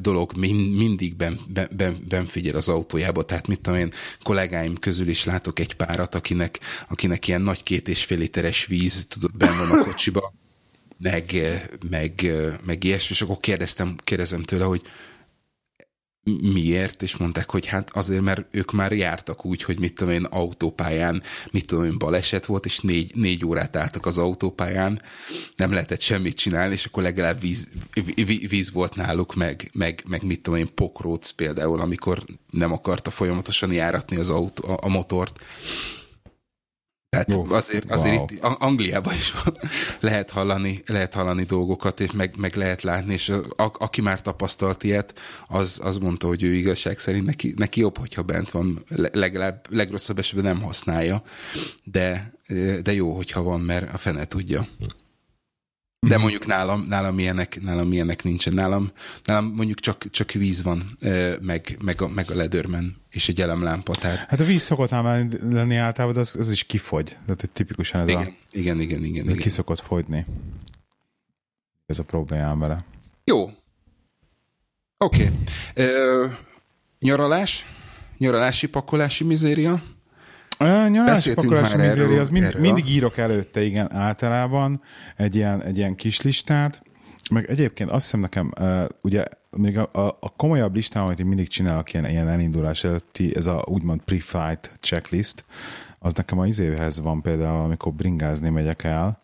[0.00, 1.40] dolog mind, mindig ben,
[1.70, 3.22] ben, ben figyel az autójába.
[3.22, 3.92] Tehát mit tudom én,
[4.22, 9.06] kollégáim közül is látok egy párat, akinek, akinek ilyen nagy két és fél literes víz
[9.08, 10.34] tudod, ben van a kocsiba,
[10.98, 11.34] meg,
[11.90, 12.32] meg,
[12.64, 14.82] meg ilyesmi, és akkor kérdeztem, kérdezem tőle, hogy
[16.52, 20.24] miért, és mondták, hogy hát azért, mert ők már jártak úgy, hogy mit tudom én,
[20.24, 25.02] autópályán, mit tudom én, baleset volt, és négy, négy órát álltak az autópályán,
[25.56, 27.68] nem lehetett semmit csinálni, és akkor legalább víz,
[28.24, 33.72] víz volt náluk, meg, meg, meg mit tudom én, pokróc például, amikor nem akarta folyamatosan
[33.72, 35.40] járatni az autó, a, a motort,
[37.10, 38.26] tehát oh, azért, azért wow.
[38.30, 39.34] itt Angliában is
[40.00, 44.82] lehet hallani, lehet hallani dolgokat, és meg, meg lehet látni, és a, aki már tapasztalt
[44.82, 45.14] ilyet,
[45.46, 50.18] az, az mondta, hogy ő igazság szerint neki, neki jobb, hogyha bent van, legalább legrosszabb
[50.18, 51.22] esetben nem használja,
[51.84, 52.32] de,
[52.82, 54.68] de jó, hogyha van, mert a fene tudja.
[56.00, 56.20] De mhm.
[56.20, 58.54] mondjuk nálam, nálam, ilyenek, nálam ilyenek nincsen.
[58.54, 58.90] Nálam,
[59.24, 60.98] nálam mondjuk csak, csak víz van,
[61.40, 63.92] meg, meg, a, meg a ledörmen, és egy elemlámpa.
[63.92, 64.28] Tehát...
[64.28, 67.16] Hát a víz szokott ám lenni általában, de az, az is kifogy.
[67.24, 68.32] Tehát tipikusan ez igen, a...
[68.50, 69.24] Igen, igen, igen.
[69.24, 69.36] igen.
[69.36, 70.24] Ki szokott fogyni.
[71.86, 72.84] Ez a problémám vele.
[73.24, 73.50] Jó.
[74.98, 75.30] Oké.
[75.74, 76.30] Okay.
[76.98, 77.64] nyaralás?
[78.18, 79.82] Nyaralási pakolási mizéria?
[80.58, 84.80] Nyaralás pakolási mizéri, az mind, mindig írok előtte, igen, általában
[85.16, 86.82] egy ilyen, egy ilyen kis listát,
[87.30, 91.26] meg egyébként azt hiszem nekem, uh, ugye még a, a, a komolyabb listám, amit én
[91.26, 95.44] mindig csinálok ilyen, ilyen elindulás előtti, ez a úgymond pre-flight checklist,
[95.98, 99.20] az nekem a izéhez van például, amikor bringázni megyek el,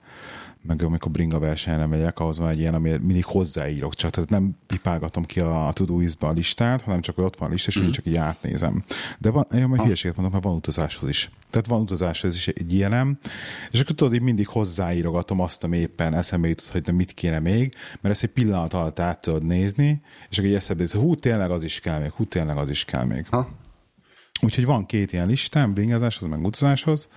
[0.67, 4.57] meg amikor bringa versenyre megyek, ahhoz van egy ilyen, ami mindig hozzáírok, csak tehát nem
[4.67, 7.77] pipálgatom ki a, a Todoist-ba a listát, hanem csak hogy ott van a lista, és
[7.77, 8.85] mindig csak így átnézem.
[9.19, 11.31] De van, én majd hülyeséget mondok, mert van utazáshoz is.
[11.51, 13.19] Tehát van utazáshoz is egy ilyenem,
[13.71, 17.75] és akkor tudod, így mindig hozzáírogatom azt, ami éppen eszembe jutott, hogy mit kéne még,
[18.01, 20.01] mert ezt egy pillanat alatt át tudod nézni,
[20.31, 22.85] és akkor egy eszembe jutott, hú, tényleg az is kell még, hú, tényleg az is
[22.85, 23.27] kell még.
[23.31, 23.49] Ha.
[24.43, 27.09] Úgyhogy van két ilyen listám, bringázáshoz, meg utazáshoz,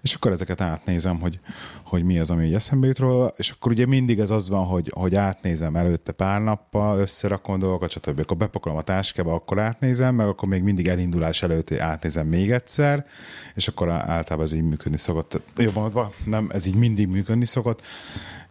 [0.00, 1.40] és akkor ezeket átnézem, hogy,
[1.82, 4.90] hogy mi az, ami eszembe jut róla, és akkor ugye mindig ez az van, hogy,
[4.94, 8.20] hogy átnézem előtte pár nappal, összerakom dolgokat, stb.
[8.20, 13.06] Akkor bepakolom a táskába, akkor átnézem, meg akkor még mindig elindulás előtt átnézem még egyszer,
[13.54, 15.42] és akkor általában ez így működni szokott.
[15.56, 17.82] Jobban adva, nem, ez így mindig működni szokott,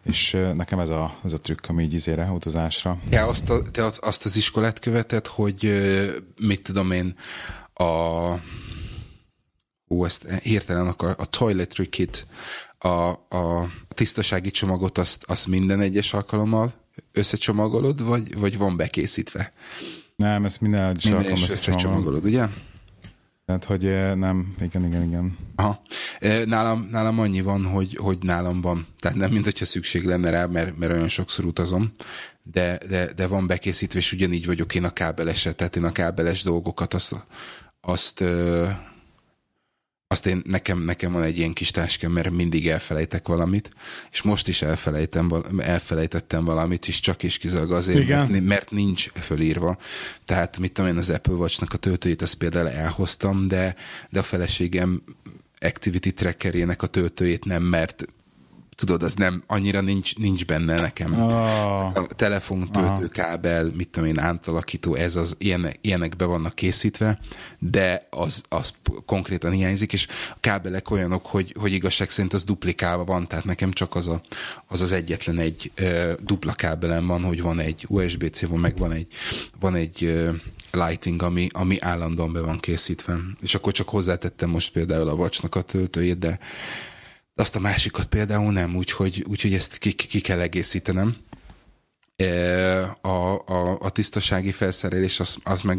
[0.02, 2.98] és nekem ez a, ez a trükk, ami így izére, utazásra.
[3.10, 5.80] Ja, azt, a, te azt az iskolát követed, hogy
[6.36, 7.14] mit tudom én,
[7.78, 8.40] a
[9.88, 12.26] ó, ezt hirtelen akar, a toiletry kit,
[12.78, 12.88] a,
[13.36, 16.74] a tisztasági csomagot azt, azt minden egyes alkalommal
[17.12, 19.52] összecsomagolod, vagy, vagy van bekészítve?
[20.16, 22.46] Nem, ezt minden egyes minden alkalommal összecsomagolod, ugye?
[23.46, 23.82] Tehát, hogy
[24.16, 25.36] nem, igen, igen, igen.
[25.54, 25.82] Aha.
[26.44, 28.86] Nálam, nálam annyi van, hogy, hogy nálam van.
[28.98, 31.92] Tehát nem, mint hogyha szükség lenne rá, mert, mert olyan sokszor utazom,
[32.42, 36.42] de, de, de van bekészítve, és ugyanígy vagyok én a kábeleset, tehát én a kábeles
[36.42, 37.26] dolgokat azt,
[37.86, 38.24] azt,
[40.06, 43.70] azt én, nekem, nekem van egy ilyen kis táskám, mert mindig elfelejtek valamit,
[44.12, 48.26] és most is elfelejtem, elfelejtettem valamit, és csak is kizárólag azért, Igen.
[48.30, 49.78] Mert, mert nincs fölírva.
[50.24, 53.74] Tehát mit tudom én, az Apple Watch-nak a töltőjét, ezt például elhoztam, de,
[54.10, 55.02] de a feleségem
[55.60, 58.04] Activity Trackerének a töltőjét nem, mert
[58.76, 61.22] tudod, az nem, annyira nincs, nincs benne nekem.
[61.22, 61.96] Oh.
[61.96, 67.18] A telefon, töltőkábel, mit tudom én, átalakító, ez az, ilyenek, ilyenek be vannak készítve,
[67.58, 68.74] de az, az
[69.06, 73.70] konkrétan hiányzik, és a kábelek olyanok, hogy, hogy igazság szerint az duplikálva van, tehát nekem
[73.70, 74.20] csak az a,
[74.66, 78.92] az, az egyetlen egy ö, dupla kábelem van, hogy van egy USB-C, van meg van
[78.92, 79.06] egy,
[79.60, 80.30] van egy ö,
[80.72, 83.16] lighting, ami, ami állandóan be van készítve.
[83.40, 86.38] És akkor csak hozzátettem most például a vacsnak a töltőjét, de
[87.36, 91.16] azt a másikat például nem, úgyhogy, úgyhogy ezt ki, ki kell egészítenem.
[93.00, 93.08] A,
[93.46, 95.78] a, a tisztasági felszerelés, az, az, meg,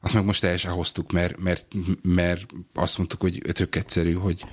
[0.00, 1.66] azt meg most el sem hoztuk, mert, mert,
[2.02, 4.44] mert azt mondtuk, hogy tök egyszerű, hogy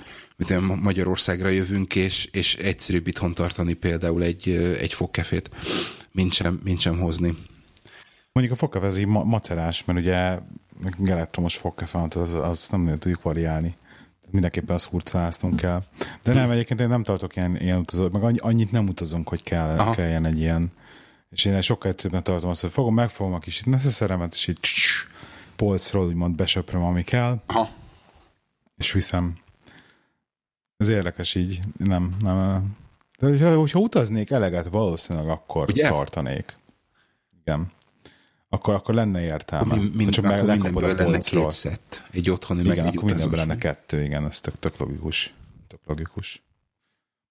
[0.82, 5.50] Magyarországra jövünk, és, és egyszerűbb itthon tartani például egy, egy fogkefét,
[6.12, 7.38] mint sem, mint sem hozni.
[8.32, 10.40] Mondjuk a fogkefe az így macerás, mert ugye
[11.06, 13.76] elektromos fogkefe, az, az nem tudjuk variálni
[14.32, 15.84] mindenképpen az hurcváztunk kell.
[16.24, 19.80] De nem, egyébként én nem tartok ilyen, ilyen utazót, meg annyit nem utazunk, hogy kell,
[19.80, 19.92] Aha.
[19.92, 20.72] kelljen egy ilyen.
[21.30, 24.60] És én sokkal egyszerűbben tartom azt, hogy fogom, megfogom a kis neszeszeremet, és így
[25.56, 27.70] polcról úgymond besöpröm, ami kell, Aha.
[28.78, 29.36] és viszem.
[30.78, 32.76] Ez érdekes így, nem, nem.
[33.20, 35.88] De hogyha, hogyha utaznék eleget, valószínűleg akkor Ugye?
[35.88, 36.58] tartanék.
[37.42, 37.72] Igen
[38.54, 39.76] akkor, akkor lenne értelme.
[39.76, 42.04] Min, min, csak akkor mindenből lenne két szett.
[42.12, 45.34] Egy otthoni, igen, meg egy akkor mindenből lenne kettő, igen, ez tök, tök logikus.
[45.68, 46.42] Tök logikus.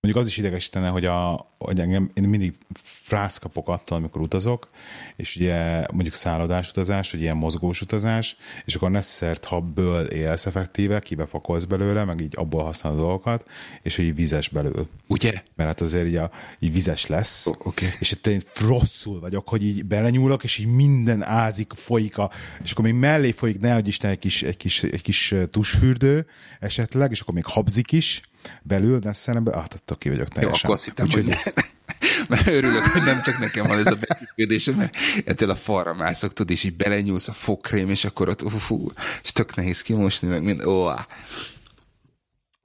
[0.03, 4.69] Mondjuk az is idegesítene, hogy, a, hogy engem, én mindig frász kapok attól, amikor utazok,
[5.17, 11.01] és ugye mondjuk szállodás utazás, vagy ilyen mozgós utazás, és akkor neszert habből élsz effektíve,
[11.01, 13.49] kibepakolsz belőle, meg így abból használod a dolgokat,
[13.83, 14.89] és hogy így vizes belül.
[15.07, 15.33] Ugye?
[15.55, 17.89] Mert hát azért így, a, így vizes lesz, oh, okay.
[17.99, 22.31] és itt én rosszul vagyok, hogy így belenyúlok, és így minden ázik, folyik, a,
[22.63, 26.27] és akkor még mellé folyik, ne Isten, egy kis, egy kis, egy kis tusfürdő
[26.61, 28.21] esetleg, és akkor még habzik is,
[28.63, 30.59] belül, de szemben, ah, attól ki vagyok teljesen.
[30.63, 31.53] Jó, akkor azt hittem, Úgyhogy hogy
[32.29, 36.33] mert örülök, hogy nem csak nekem van ez a beküldésem, mert ettől a falra mászok,
[36.33, 40.43] tudod, és így belenyúlsz a fogkrém, és akkor ott, fú, és tök nehéz kimosni, meg
[40.43, 40.89] mind, ó,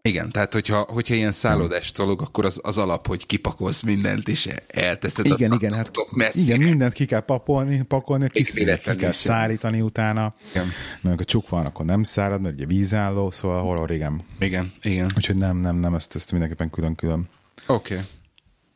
[0.06, 4.50] igen, tehát hogyha, hogyha ilyen szállodás dolog, akkor az, az alap, hogy kipakolsz mindent, és
[4.68, 5.92] elteszed igen, igen, hát,
[6.32, 10.34] igen, mindent ki kell papolni, pakolni, ki, ki kell szárítani utána.
[10.52, 10.68] Igen.
[11.02, 14.22] Mert a csuk van, akkor nem szárad, mert ugye vízálló, szóval horror, igen.
[14.40, 15.12] Igen, igen.
[15.16, 17.28] Úgyhogy nem, nem, nem, ezt, ezt mindenképpen külön-külön.
[17.68, 17.94] Oké.
[17.94, 18.06] Okay.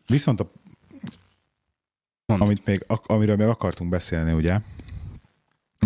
[0.07, 0.51] Viszont a,
[2.25, 4.59] amit még, amiről még akartunk beszélni, ugye,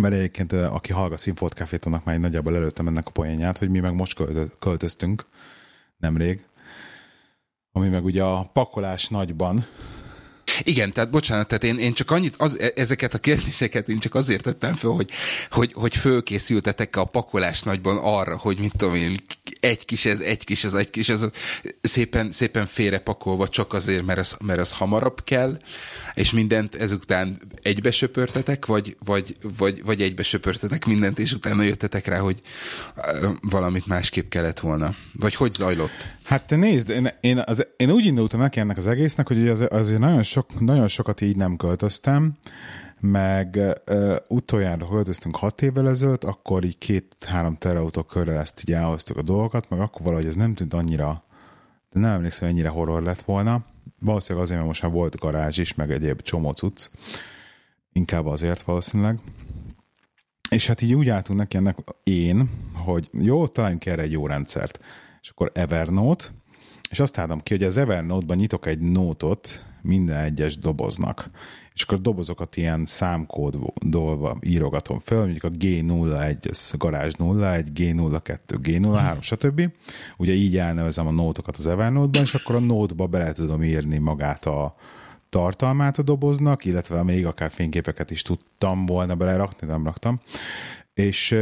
[0.00, 3.80] mert egyébként aki hallgat Színfolt Cafét, annak már nagyjából előttem ennek a poénját, hogy mi
[3.80, 4.20] meg most
[4.58, 5.26] költöztünk
[5.96, 6.44] nemrég,
[7.72, 9.66] ami meg ugye a pakolás nagyban
[10.62, 14.14] igen, tehát bocsánat, tehát én, én csak annyit, az, e, ezeket a kérdéseket én csak
[14.14, 15.10] azért tettem föl, hogy,
[15.50, 19.20] hogy, hogy fölkészültetek a pakolás nagyban arra, hogy mit tudom én,
[19.60, 21.26] egy kis ez, egy kis ez, egy kis ez,
[21.80, 25.58] szépen, szépen félrepakolva csak azért, mert az, mert az hamarabb kell,
[26.14, 32.06] és mindent ezután egybe söpörtetek, vagy, vagy, vagy, vagy egybe söpörtetek mindent, és utána jöttetek
[32.06, 32.40] rá, hogy
[33.40, 34.94] valamit másképp kellett volna.
[35.12, 36.06] Vagy hogy zajlott?
[36.24, 39.64] Hát te nézd, én, én, az, én úgy indultam neki ennek az egésznek, hogy az,
[39.70, 42.36] azért nagyon, sok, nagyon sokat így nem költöztem,
[43.00, 43.60] meg
[43.90, 49.22] uh, utoljára költöztünk hat évvel ezelőtt, akkor így két-három terautó körre ezt így elhoztuk a
[49.22, 51.24] dolgokat, meg akkor valahogy ez nem tűnt annyira,
[51.92, 53.64] de nem emlékszem, ennyire horror lett volna.
[54.00, 56.88] Valószínűleg azért, mert most már volt garázs is, meg egyéb csomó cucc.
[57.92, 59.18] Inkább azért valószínűleg.
[60.50, 64.78] És hát így úgy álltunk neki ennek én, hogy jó, találjunk erre egy jó rendszert.
[65.24, 66.24] És akkor Evernote,
[66.90, 71.30] és azt álltam ki, hogy az Evernote-ban nyitok egy nótot minden egyes doboznak.
[71.74, 79.20] És akkor dobozokat ilyen számkóddolva írogatom fel, mondjuk a G01, ez garázs 01, G02, G03,
[79.20, 79.70] stb.
[80.16, 84.46] Ugye így elnevezem a nótokat az Evernote-ban, és akkor a nótba bele tudom írni magát
[84.46, 84.76] a,
[85.28, 90.20] tartalmát a doboznak, illetve még akár fényképeket is tudtam volna belerakni, nem raktam.
[90.94, 91.36] És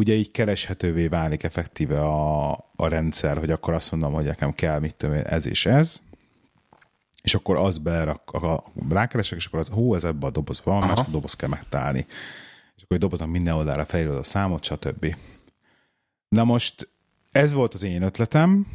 [0.00, 4.78] ugye így kereshetővé válik effektíve a, a rendszer, hogy akkor azt mondom, hogy nekem kell,
[4.78, 6.00] mit tudom én, ez és ez,
[7.22, 10.88] és akkor az berak, a, rákeresek, és akkor az, hú, ez ebbe a dobozban van,
[10.88, 12.06] más doboz kell megtalálni.
[12.76, 15.16] És akkor a doboznak minden oldalra felírod a számot, stb.
[16.28, 16.88] Na most
[17.30, 18.66] ez volt az én ötletem,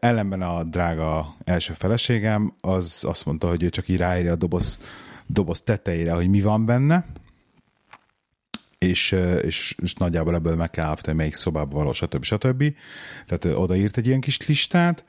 [0.00, 4.78] ellenben a drága első feleségem az azt mondta, hogy ő csak így ráírja a doboz,
[5.26, 7.06] doboz tetejére, hogy mi van benne,
[8.78, 9.12] és,
[9.42, 12.24] és, és nagyjából ebből meg kell állapítani, melyik szobában való, stb.
[12.24, 12.74] stb.
[13.26, 15.04] Tehát odaírt egy ilyen kis listát,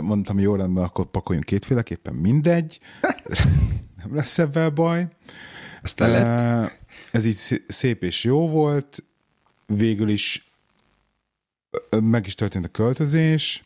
[0.00, 2.78] mondtam, jó lenne, akkor pakoljunk kétféleképpen, mindegy,
[4.02, 5.08] nem lesz ebben baj.
[5.82, 6.78] Aztán lett.
[7.12, 9.04] Ez így szép és jó volt,
[9.66, 10.50] végül is
[12.00, 13.64] meg is történt a költözés,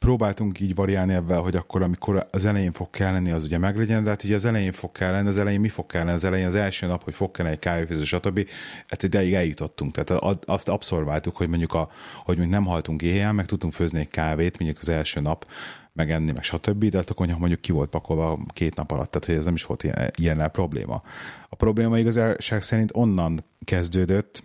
[0.00, 4.10] próbáltunk így variálni ebben, hogy akkor, amikor az elején fog kelleni, az ugye meglegyen, de
[4.10, 6.86] hát ugye az elején fog kelleni, az elején mi fog kelleni, az elején az első
[6.86, 8.48] nap, hogy fog kelleni egy kávéfőző, stb.
[8.86, 11.88] Hát ideig eljutottunk, tehát azt abszorváltuk, hogy mondjuk, a,
[12.24, 15.46] hogy mondjuk nem haltunk éjjel, meg tudtunk főzni egy kávét, mondjuk az első nap,
[15.92, 16.84] megenni, meg stb.
[16.84, 19.54] De hát a konyha mondjuk ki volt pakolva két nap alatt, tehát hogy ez nem
[19.54, 21.02] is volt ilyen, ilyen probléma.
[21.48, 24.42] A probléma igazság szerint onnan kezdődött,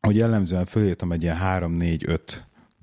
[0.00, 2.18] hogy jellemzően fölírtam egy ilyen 3-4-5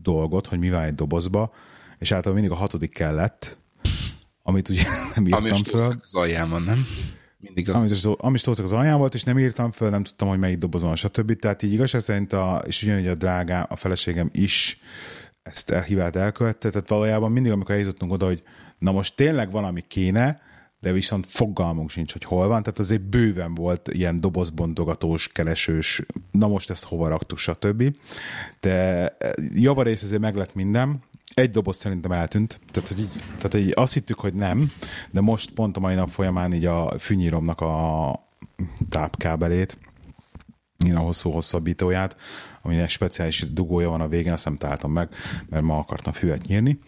[0.02, 1.54] dolgot, hogy mi van egy dobozba,
[1.98, 3.58] és általában mindig a hatodik kellett,
[4.44, 4.84] amit ugye
[5.16, 6.00] nem írtam Ami föl.
[6.04, 6.86] az alján nem?
[7.38, 7.76] Mindig a...
[7.76, 11.40] Amit, amit az alján volt, és nem írtam föl, nem tudtam, hogy melyik dobozon, stb.
[11.40, 14.80] Tehát így igaz, szerint a, és ugyanúgy a drágám, a feleségem is
[15.44, 18.44] ezt a hibát elkövette, tehát valójában mindig, amikor eljutottunk oda, hogy
[18.78, 20.42] na most tényleg valami kéne,
[20.82, 26.48] de viszont fogalmunk sincs, hogy hol van, tehát azért bőven volt ilyen dobozbontogatós, keresős, na
[26.48, 27.98] most ezt hova raktuk, stb.
[28.60, 29.18] De
[29.54, 31.00] javarész azért meg lett minden,
[31.34, 34.72] egy doboz szerintem eltűnt, tehát, hogy így, tehát így azt hittük, hogy nem,
[35.12, 38.14] de most pont a mai nap folyamán így a fűnyíromnak a
[38.90, 39.78] tápkábelét,
[40.86, 42.16] én a hosszú hosszabbítóját,
[42.62, 45.10] aminek speciális dugója van a végén, azt nem találtam meg,
[45.50, 46.80] mert ma akartam füvet nyírni.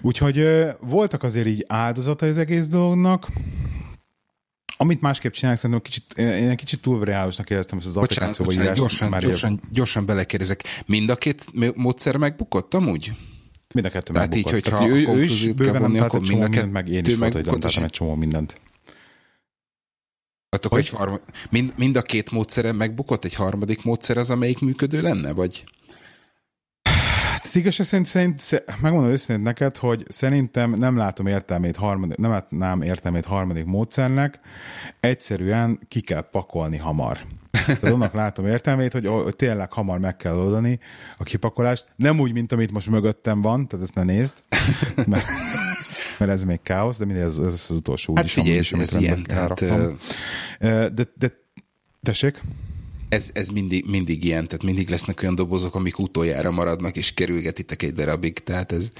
[0.00, 3.28] Úgyhogy voltak azért így áldozata az egész dolognak,
[4.76, 8.50] amit másképp csinálnak, szerintem kicsit, én egy kicsit túl reálisnak éreztem ezt az bocsánat, applikációba
[8.52, 10.64] bocsánat, gyorsan, már gyorsan, gyorsan belekérdezek.
[10.86, 13.12] Mind a két módszer megbukott amúgy?
[13.74, 14.56] Mind a kettő Tehát megbukott.
[14.56, 17.16] így, hogyha Tehát ő, ő is bőven nem talált egy csomó mindent, meg én is
[17.16, 18.60] volt, hogy nem találtam egy csomó mindent.
[20.68, 20.78] Hogy?
[20.78, 25.32] Egy harmad, mind, mind a két módszere megbukott, egy harmadik módszer az, amelyik működő lenne,
[25.32, 25.64] vagy?
[27.32, 32.82] Hát igazság szerint, szerint megmondom őszintén neked, hogy szerintem nem látom értelmét harmadik, nem látnám
[32.82, 34.40] értelmét harmadik módszernek,
[35.00, 37.20] egyszerűen ki kell pakolni hamar.
[37.50, 40.78] Tehát annak látom értelmét, hogy, hogy tényleg hamar meg kell oldani
[41.18, 41.86] a kipakolást.
[41.96, 44.34] Nem úgy, mint amit most mögöttem van, tehát ezt ne nézd,
[45.06, 45.26] mert,
[46.20, 49.00] mert ez még káosz, de mindegy, ez, ez az utolsó hát figyelj, is, ez, ez
[49.00, 49.64] ilyen, tehát,
[50.94, 51.34] de, de
[52.02, 52.42] tessék?
[53.10, 57.82] ez, ez mindig, mindig ilyen, tehát mindig lesznek olyan dobozok, amik utoljára maradnak, és kerülgetitek
[57.82, 58.90] egy darabig, tehát ez...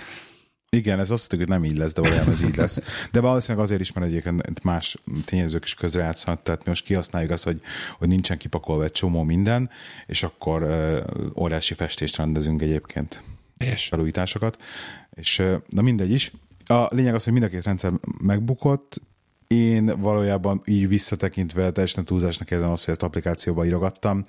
[0.71, 2.79] Igen, ez azt tudjuk, hogy nem így lesz, de valójában ez így lesz.
[3.11, 7.45] De valószínűleg azért is, mert egyébként más tényezők is közrejátszanak, tehát mi most kihasználjuk azt,
[7.45, 7.61] hogy,
[7.99, 9.71] hogy nincsen kipakolva egy csomó minden,
[10.07, 13.23] és akkor uh, óriási festést rendezünk egyébként.
[13.59, 14.63] És felújításokat.
[15.11, 16.33] És uh, na mindegy is.
[16.71, 19.01] A lényeg az, hogy mind a két rendszer megbukott,
[19.47, 24.25] én valójában így visszatekintve teljesen túlzásnak érzem azt, hogy ezt applikációba írogattam.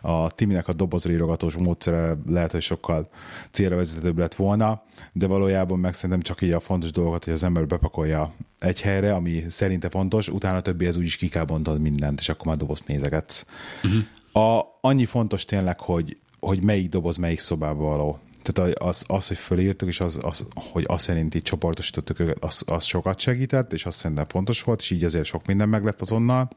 [0.00, 3.08] A Timinek a dobozra írogatós módszere lehet, hogy sokkal
[3.50, 7.42] célra vezetőbb lett volna, de valójában meg szerintem csak így a fontos dolgokat, hogy az
[7.42, 12.20] ember bepakolja egy helyre, ami szerinte fontos, utána többi ez úgyis ki kell bontani mindent,
[12.20, 13.46] és akkor már dobozt nézegetsz.
[13.82, 14.44] Uh-huh.
[14.44, 18.18] A, annyi fontos tényleg, hogy, hogy melyik doboz melyik szobába való.
[18.52, 22.62] Tehát az, az hogy fölírtuk, és az, az, hogy azt szerint így csoportosítottuk őket, az,
[22.66, 26.48] az sokat segített, és azt szerintem fontos volt, és így azért sok minden meglett azonnal.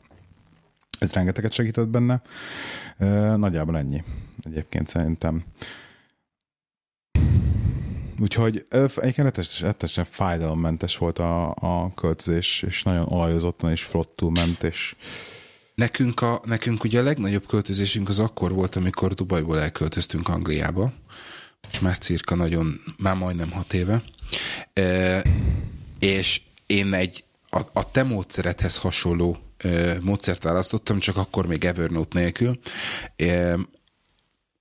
[1.00, 2.22] Ez rengeteget segített benne.
[3.36, 4.04] Nagyjából ennyi
[4.42, 5.44] egyébként szerintem.
[8.22, 14.96] Úgyhogy egyébként rettesen fájdalommentes volt a, a költözés, és nagyon olajozottan és flottul ment, és
[15.78, 20.94] Nekünk, a, nekünk ugye a legnagyobb költözésünk az akkor volt, amikor Dubajból elköltöztünk Angliába,
[21.72, 24.04] és már cirka nagyon, már majdnem hat éve,
[24.74, 25.24] e,
[26.00, 32.20] és én egy a, a te módszeredhez hasonló e, módszert választottam, csak akkor még Evernote
[32.20, 32.60] nélkül.
[33.16, 33.54] E,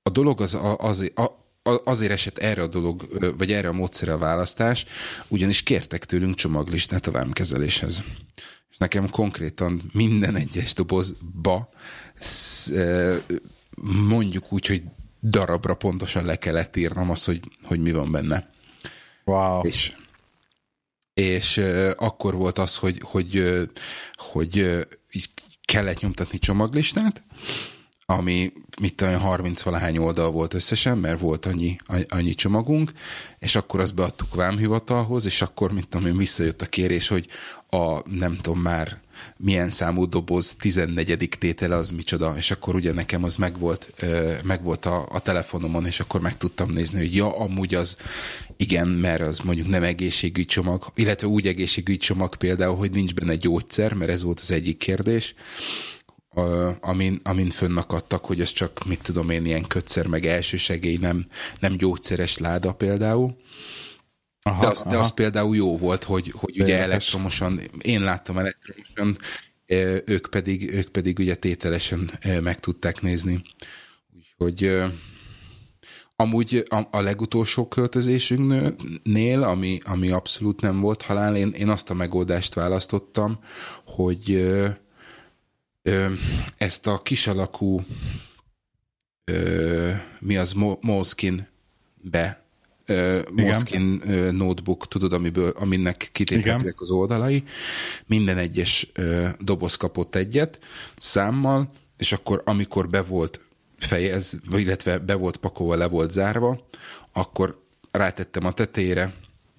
[0.03, 4.19] a dolog az, az, az azért esett erre a dolog, vagy erre a módszerre a
[4.19, 4.85] választás,
[5.29, 8.05] ugyanis kértek tőlünk csomaglistát a vámkezeléshez.
[8.71, 11.69] És nekem konkrétan minden egyes dobozba
[14.09, 14.83] mondjuk úgy, hogy
[15.31, 18.51] darabra pontosan le kellett írnom azt, hogy, hogy mi van benne.
[19.25, 19.67] Wow.
[19.67, 19.93] És,
[21.15, 23.62] és uh, akkor volt az, hogy, hogy, uh,
[24.15, 24.81] hogy uh,
[25.12, 25.31] így
[25.65, 27.23] kellett nyomtatni csomaglistát,
[28.07, 31.76] ami mit olyan 30 valahány oldal volt összesen, mert volt annyi,
[32.09, 32.93] annyi csomagunk,
[33.39, 37.26] és akkor azt beadtuk vámhivatalhoz, és akkor, mint tudom én, visszajött a kérés, hogy
[37.70, 39.01] a nem tudom már
[39.37, 41.28] milyen számú doboz 14.
[41.39, 43.93] tétele az micsoda, és akkor ugye nekem az megvolt,
[44.45, 47.97] megvolt a, a telefonomon, és akkor meg tudtam nézni, hogy ja, amúgy az
[48.57, 53.35] igen, mert az mondjuk nem egészségügy csomag, illetve úgy egészségügy csomag például, hogy nincs benne
[53.35, 55.35] gyógyszer, mert ez volt az egyik kérdés,
[56.80, 61.26] amin, amin fönnakadtak, hogy ez csak, mit tudom én, ilyen kötszer, meg elsősegély, nem,
[61.61, 63.37] nem gyógyszeres láda például.
[64.43, 64.91] Aha, de, az, aha.
[64.91, 69.18] de az például jó volt, hogy, hogy ugye elektromosan, én láttam elektromosan,
[70.05, 72.11] ők pedig, ők pedig ugye tételesen
[72.43, 73.43] meg tudták nézni.
[74.39, 74.84] Úgyhogy
[76.18, 81.95] Amúgy a, a legutolsó költözésünknél, ami, ami abszolút nem volt halál, én, én azt a
[81.95, 83.39] megoldást választottam,
[83.84, 84.53] hogy
[85.87, 86.12] ö,
[86.57, 87.84] ezt a kisalakú
[89.24, 91.49] ö, mi az, Moleskin
[92.03, 92.45] be
[93.32, 97.45] Moleskin notebook, tudod, amiből, aminek kitéphetőek az oldalai.
[98.07, 98.93] Minden egyes
[99.39, 100.59] doboz kapott egyet
[100.97, 103.41] számmal, és akkor amikor be volt
[103.78, 106.68] fejez, illetve be volt pakolva, le volt zárva,
[107.12, 109.14] akkor rátettem a tetejére,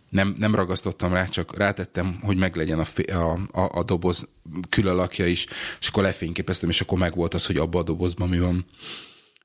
[0.09, 4.27] nem, nem ragasztottam rá, csak rátettem, hogy meglegyen a, a, a, a doboz
[4.69, 5.45] külalakja is,
[5.79, 8.65] és akkor lefényképeztem, és akkor megvolt az, hogy abban a dobozban mi van.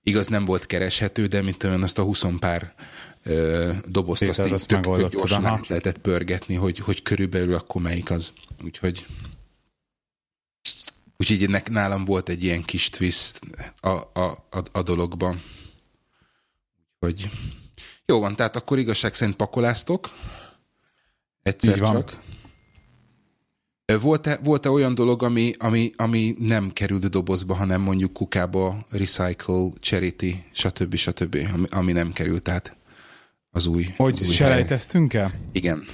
[0.02, 2.74] Igaz, nem volt kereshető, de mint olyan azt a 20 pár
[3.22, 8.10] ö, dobozt, azt így tök, tök gyorsan át lehetett pörgetni, hogy, hogy körülbelül akkor melyik
[8.10, 8.32] az.
[8.64, 9.06] Úgyhogy
[11.16, 13.40] Úgyhogy ennek nálam volt egy ilyen kis twist
[13.80, 15.42] a, a, a, a dologban.
[16.98, 17.30] Hogy
[18.06, 20.10] jó van, tehát akkor igazság szerint pakoláztok.
[21.42, 22.20] Egyszer csak.
[24.00, 30.34] Volt-e, volt-e olyan dolog, ami, ami, ami nem került dobozba, hanem mondjuk kukába, recycle, charity,
[30.52, 30.94] stb.
[30.94, 32.76] stb., ami, ami nem került át
[33.50, 35.32] az új Hogy az új selejteztünk el?
[35.52, 35.84] Igen.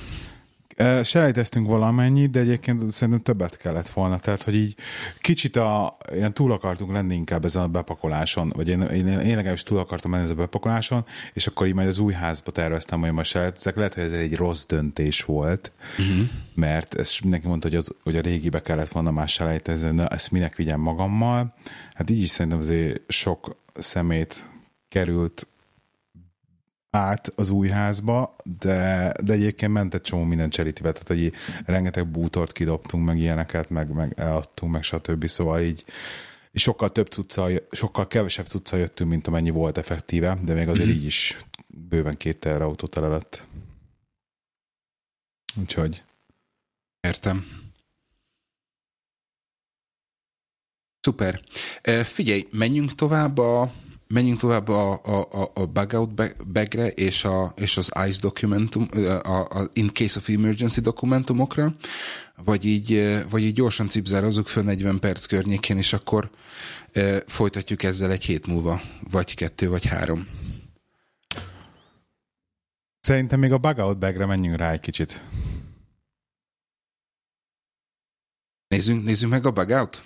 [1.02, 4.18] Selejteztünk valamennyit, de egyébként szerintem többet kellett volna.
[4.18, 4.74] Tehát, hogy így
[5.20, 9.62] kicsit a, ilyen túl akartunk lenni inkább ezen a bepakoláson, vagy én, én, én legalábbis
[9.62, 13.12] túl akartam lenni ezen a bepakoláson, és akkor így majd az új házba terveztem, hogy
[13.12, 13.76] most selejtezek.
[13.76, 16.28] Lehet, hogy ez egy rossz döntés volt, uh-huh.
[16.54, 20.30] mert ezt mindenki mondta, hogy, az, hogy a régibe kellett volna más selejtezni, de ezt
[20.30, 21.54] minek vigyem magammal.
[21.94, 24.44] Hát így is szerintem azért sok szemét
[24.88, 25.46] került
[26.90, 31.32] át az új házba, de, de egyébként ment egy csomó minden cserítivel, tehát hogy
[31.66, 35.26] rengeteg bútort kidobtunk, meg ilyeneket, meg, meg eladtunk, meg stb.
[35.26, 35.84] Szóval így
[36.52, 40.98] sokkal több cucca, sokkal kevesebb cucca jöttünk, mint amennyi volt effektíve, de még azért mm-hmm.
[40.98, 43.46] így is bőven két autót elelett.
[45.56, 46.02] Úgyhogy.
[47.00, 47.66] Értem.
[51.00, 51.40] Szuper.
[52.04, 53.72] Figyelj, menjünk tovább a
[54.08, 58.88] menjünk tovább a, a, a bugout bagre és, a, és az ICE dokumentum,
[59.22, 61.74] a, a in case of emergency dokumentumokra,
[62.44, 66.30] vagy így, vagy így gyorsan cipzározzuk föl 40 perc környékén, és akkor
[66.92, 68.80] e, folytatjuk ezzel egy hét múlva,
[69.10, 70.26] vagy kettő, vagy három.
[73.00, 75.22] Szerintem még a bugout bagre menjünk rá egy kicsit.
[78.68, 80.02] Nézzünk, nézzünk meg a bugout?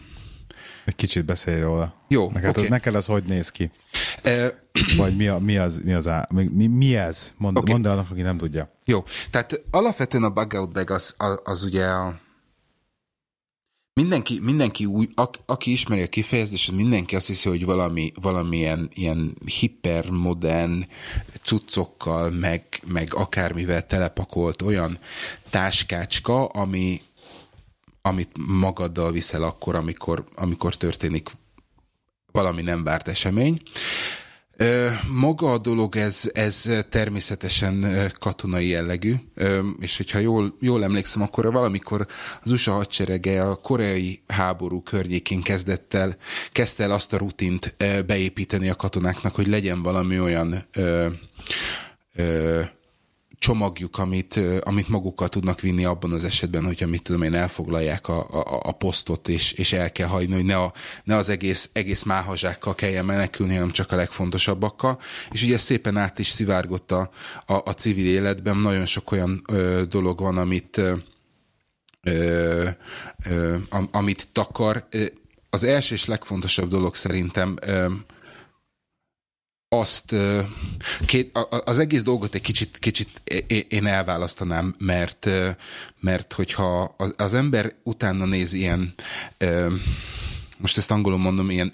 [0.85, 1.95] Egy kicsit beszélj róla.
[2.09, 2.62] Jó, neked, okay.
[2.62, 3.70] az, neked az hogy néz ki?
[4.24, 4.47] Uh,
[4.97, 7.33] Vagy mi, a, mi, az, mi, az á, mi, mi ez?
[7.37, 7.72] Mond, okay.
[7.72, 8.72] mondd el annak, aki nem tudja.
[8.85, 12.20] Jó, tehát alapvetően a bug out bag az, az, az ugye a
[13.95, 19.37] Mindenki, mindenki új, aki, aki ismeri a kifejezést, mindenki azt hiszi, hogy valami, valamilyen ilyen
[19.45, 20.87] hipermodern
[21.43, 24.99] cuccokkal, meg, meg akármivel telepakolt olyan
[25.51, 27.01] táskácska, ami,
[28.03, 31.31] amit magaddal viszel akkor, amikor, amikor történik
[32.33, 33.57] valami nem várt esemény.
[35.09, 37.87] Maga a dolog, ez, ez természetesen
[38.19, 39.15] katonai jellegű,
[39.81, 42.07] és hogyha jól, jól emlékszem, akkor valamikor
[42.43, 46.17] az USA hadserege a koreai háború környékén kezdett el,
[46.53, 47.77] kezdte el azt a rutint
[48.07, 50.65] beépíteni a katonáknak, hogy legyen valami olyan
[53.43, 58.18] csomagjuk, amit, amit magukkal tudnak vinni abban az esetben, hogyha mit tudom én, elfoglalják a,
[58.30, 60.72] a, a posztot, és, és el kell hagyni, hogy ne, a,
[61.05, 65.01] ne az egész, egész máhazsákkal kelljen menekülni, hanem csak a legfontosabbakkal.
[65.30, 67.11] És ugye szépen át is szivárgott a,
[67.47, 70.95] a, a civil életben, nagyon sok olyan ö, dolog van, amit ö,
[72.03, 72.68] ö,
[73.90, 74.88] amit takar.
[75.51, 77.86] Az első és legfontosabb dolog szerintem ö,
[79.73, 80.14] azt
[81.07, 83.23] két, az egész dolgot egy kicsit, kicsit
[83.68, 85.29] én elválasztanám, mert,
[86.01, 88.95] mert hogyha az ember utána néz ilyen,
[90.59, 91.73] most ezt angolul mondom, ilyen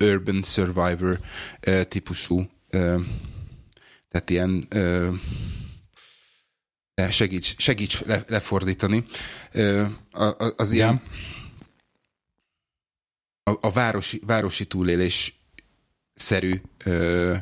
[0.00, 1.20] urban survivor
[1.88, 2.50] típusú,
[4.08, 4.68] tehát ilyen
[7.10, 9.06] segíts, segíts lefordítani,
[10.56, 11.02] az ilyen
[13.42, 15.43] a, a városi, városi túlélés
[16.14, 17.34] szerű ö,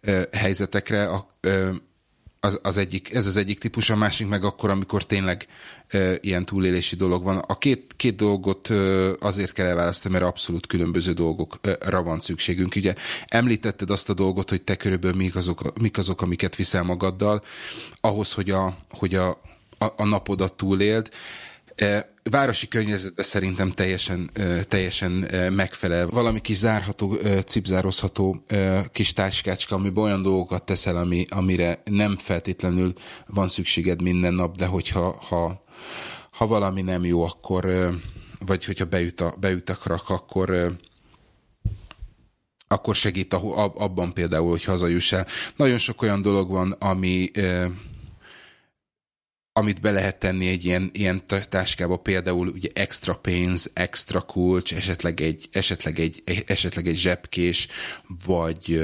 [0.00, 1.70] ö, helyzetekre a, ö,
[2.40, 5.46] az, az egyik, ez az egyik típus, a másik meg akkor, amikor tényleg
[5.90, 7.38] ö, ilyen túlélési dolog van.
[7.38, 12.74] A két, két dolgot ö, azért kell elválasztani, mert abszolút különböző dolgokra van szükségünk.
[12.76, 12.94] Ugye
[13.26, 17.44] említetted azt a dolgot, hogy te körülbelül mik azok, mik azok amiket viszel magaddal,
[18.00, 19.28] ahhoz, hogy a, hogy a,
[19.78, 21.10] a, a napodat túléld
[22.30, 24.30] Városi környezetben szerintem teljesen,
[24.68, 25.12] teljesen
[25.52, 26.08] megfelel.
[26.08, 27.16] Valami kis zárható,
[27.46, 28.44] cipzározható
[28.92, 32.94] kis táskácska, ami olyan dolgokat teszel, ami, amire nem feltétlenül
[33.26, 35.64] van szükséged minden nap, de hogyha ha,
[36.30, 37.90] ha valami nem jó, akkor
[38.46, 40.76] vagy hogyha beüt a, beüt a krak, akkor
[42.68, 45.26] akkor segít abban például, hogy hazajuss el.
[45.56, 47.30] Nagyon sok olyan dolog van, ami
[49.58, 55.20] amit be lehet tenni egy ilyen, ilyen táskába, például ugye extra pénz, extra kulcs, esetleg
[55.20, 57.68] egy, esetleg egy, esetleg egy zsebkés,
[58.26, 58.82] vagy,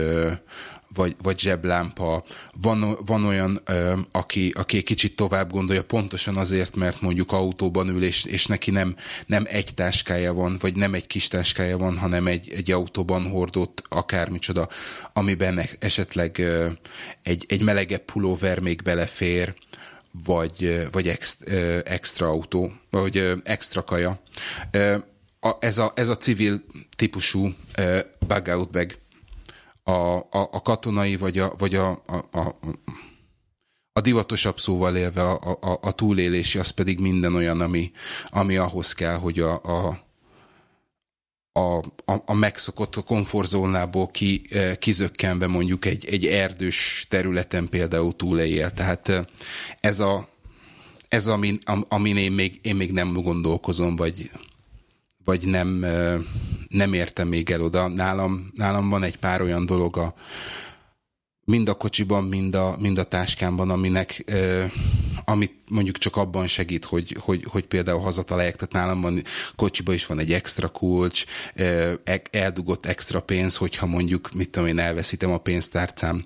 [0.94, 2.24] vagy, vagy zseblámpa.
[2.60, 7.88] Van, van olyan, ö, aki, aki egy kicsit tovább gondolja, pontosan azért, mert mondjuk autóban
[7.88, 8.96] ül, és, és neki nem,
[9.26, 13.82] nem egy táskája van, vagy nem egy kis táskája van, hanem egy, egy autóban hordott
[13.88, 14.68] akármicsoda,
[15.12, 16.68] amiben esetleg ö,
[17.22, 19.54] egy, egy melegebb pulóver még belefér,
[20.24, 24.20] vagy, vagy extra, extra autó, vagy extra kaja.
[25.58, 26.64] Ez a, ez a civil
[26.96, 27.54] típusú
[28.26, 28.98] bug out bag
[29.82, 32.58] a, a, a katonai, vagy a, vagy a, a, a,
[33.92, 37.92] a divatosabb szóval élve a, a, a túlélési, az pedig minden olyan, ami,
[38.30, 39.98] ami ahhoz kell, hogy a, a,
[41.52, 41.76] a,
[42.12, 44.48] a, a megszokott komfortzónából ki,
[44.78, 48.70] kizökkenve mondjuk egy, egy erdős területen például túléljél.
[48.70, 49.26] Tehát
[49.80, 50.28] ez a,
[51.08, 54.30] ez amin, amin én, még, én még nem gondolkozom, vagy,
[55.24, 55.86] vagy nem,
[56.68, 57.88] nem értem még el oda.
[57.88, 60.14] Nálam, nálam van egy pár olyan dolog a,
[61.52, 64.64] mind a kocsiban, mind a, mind a táskámban, aminek, ö,
[65.24, 69.22] amit mondjuk csak abban segít, hogy, hogy, hogy például hazatalálják, tehát nálam van,
[69.56, 71.24] kocsiban is van egy extra kulcs,
[71.54, 71.92] ö,
[72.30, 76.24] eldugott extra pénz, hogyha mondjuk, mit tudom én, elveszítem a pénztárcám,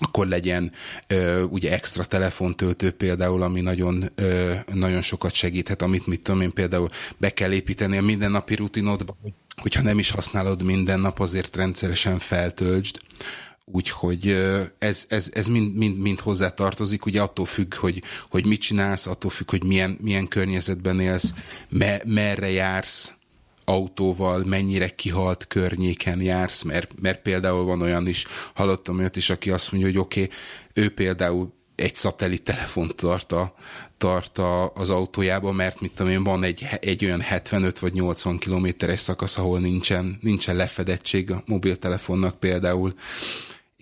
[0.00, 0.72] akkor legyen
[1.06, 6.52] ö, ugye extra telefontöltő például, ami nagyon, ö, nagyon sokat segíthet, amit mit tudom én
[6.52, 9.16] például be kell építeni a mindennapi rutinodba,
[9.56, 13.00] hogyha nem is használod minden nap, azért rendszeresen feltöltsd.
[13.72, 14.46] Úgyhogy
[14.78, 19.06] ez, ez, ez mind, mind, mind hozzá tartozik, ugye attól függ, hogy, hogy mit csinálsz,
[19.06, 21.34] attól függ, hogy milyen, milyen környezetben élsz,
[21.68, 23.12] me, merre jársz,
[23.64, 29.50] autóval, mennyire kihalt környéken jársz, mert, mert például van olyan is, hallottam olyat is, aki
[29.50, 30.34] azt mondja, hogy oké, okay,
[30.84, 33.54] ő például egy szatellit telefont tart, a,
[33.98, 38.38] tart a, az autójába, mert mit tudom én, van egy, egy olyan 75 vagy 80
[38.38, 42.94] kilométeres szakasz, ahol nincsen, nincsen lefedettség a mobiltelefonnak például,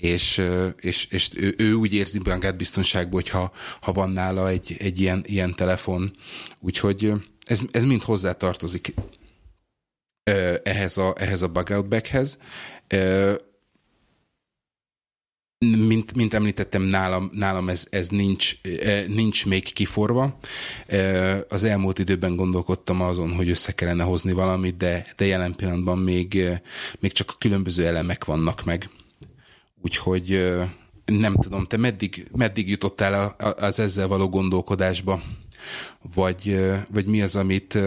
[0.01, 0.43] és,
[0.81, 5.25] és, és ő, ő úgy érzi magát biztonságban, hogyha ha van nála egy, egy ilyen,
[5.27, 6.17] ilyen telefon.
[6.61, 7.13] Úgyhogy
[7.47, 8.95] ez, ez mind hozzá tartozik
[10.63, 12.39] ehhez a, ehhez a bug out baghez.
[15.59, 18.61] Mint, mint említettem, nálam, nálam ez, ez nincs,
[19.07, 20.39] nincs még kiforva.
[21.49, 26.49] Az elmúlt időben gondolkodtam azon, hogy össze kellene hozni valamit, de, de jelen pillanatban még,
[26.99, 28.89] még csak a különböző elemek vannak meg.
[29.87, 30.55] Úgyhogy
[31.05, 35.23] nem tudom, te meddig, meddig jutottál az ezzel való gondolkodásba?
[36.15, 36.61] Vagy,
[36.93, 37.79] vagy mi az, amit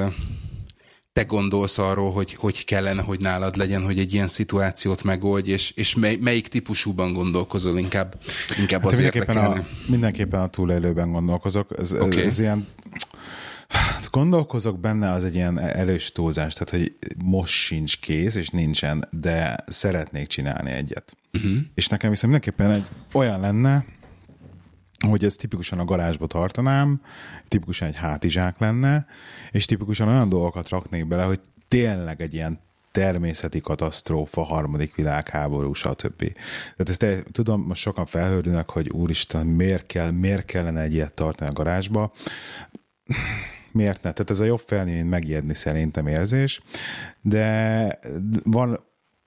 [1.13, 5.71] te gondolsz arról, hogy, hogy kellene, hogy nálad legyen, hogy egy ilyen szituációt megoldj, és,
[5.71, 8.19] és mely, melyik típusúban gondolkozol inkább,
[8.59, 11.79] inkább hát az mindenképpen a, mindenképpen a túlélőben gondolkozok.
[11.79, 12.21] Ez, okay.
[12.21, 12.67] ez ilyen
[14.09, 19.55] gondolkozok benne, az egy ilyen erős túlzás, tehát hogy most sincs kész, és nincsen, de
[19.67, 21.17] szeretnék csinálni egyet.
[21.33, 21.57] Uh-huh.
[21.73, 23.85] És nekem viszont mindenképpen egy olyan lenne,
[25.07, 27.01] hogy ez tipikusan a garázsba tartanám,
[27.47, 29.05] tipikusan egy hátizsák lenne,
[29.51, 32.59] és tipikusan olyan dolgokat raknék bele, hogy tényleg egy ilyen
[32.91, 36.33] természeti katasztrófa, harmadik világháború, stb.
[36.75, 41.49] Tehát ezt tudom, most sokan felhődülnek, hogy úristen, miért, kell, miért kellene egy ilyet tartani
[41.49, 42.13] a garázsba.
[43.71, 44.11] Miért ne?
[44.11, 46.61] Tehát ez a jobb felni, mint megijedni szerintem érzés,
[47.21, 47.99] de
[48.43, 48.79] van,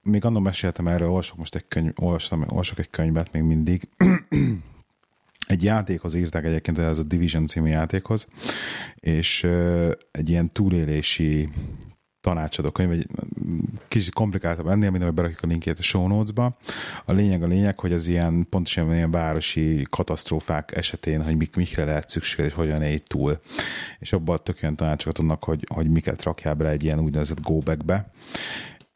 [0.03, 3.88] még annak meséltem erről, olvasok most egy könyv, olvastam, olvasok egy könyvet még mindig,
[5.46, 8.26] egy játékhoz írták egyébként, ez a Division című játékhoz,
[8.94, 9.44] és
[10.11, 11.48] egy ilyen túlélési
[12.22, 13.07] tanácsadó könyv, egy
[13.88, 16.57] kicsit komplikáltabb ennél, mint amit berakjuk a linkjét a show notes-ba.
[17.05, 21.84] A lényeg a lényeg, hogy az ilyen pontosan ilyen városi katasztrófák esetén, hogy mik, mikre
[21.84, 23.40] lehet szükség, és hogyan éj túl.
[23.98, 27.59] És abban tök olyan tanácsokat adnak, hogy, hogy miket rakjál bele egy ilyen úgynevezett go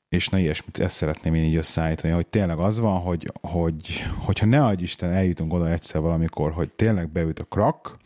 [0.09, 4.46] és na ilyesmit, ezt szeretném én így összeállítani, hogy tényleg az van, hogy, hogy hogyha
[4.46, 7.96] ne adj Isten, eljutunk oda egyszer valamikor, hogy tényleg beüt a krak,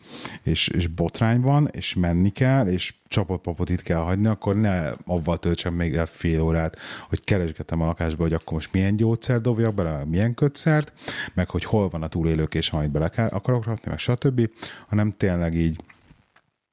[0.43, 5.37] és, és botrány van, és menni kell, és csapatpapot itt kell hagyni, akkor ne avval
[5.37, 6.77] töltsem még el fél órát,
[7.09, 10.93] hogy keresgetem a lakásba, hogy akkor most milyen gyógyszer dobjak bele, milyen kötszert,
[11.33, 14.49] meg hogy hol van a túlélők, és amit bele kell, akarok rakni, meg stb.,
[14.87, 15.81] hanem tényleg így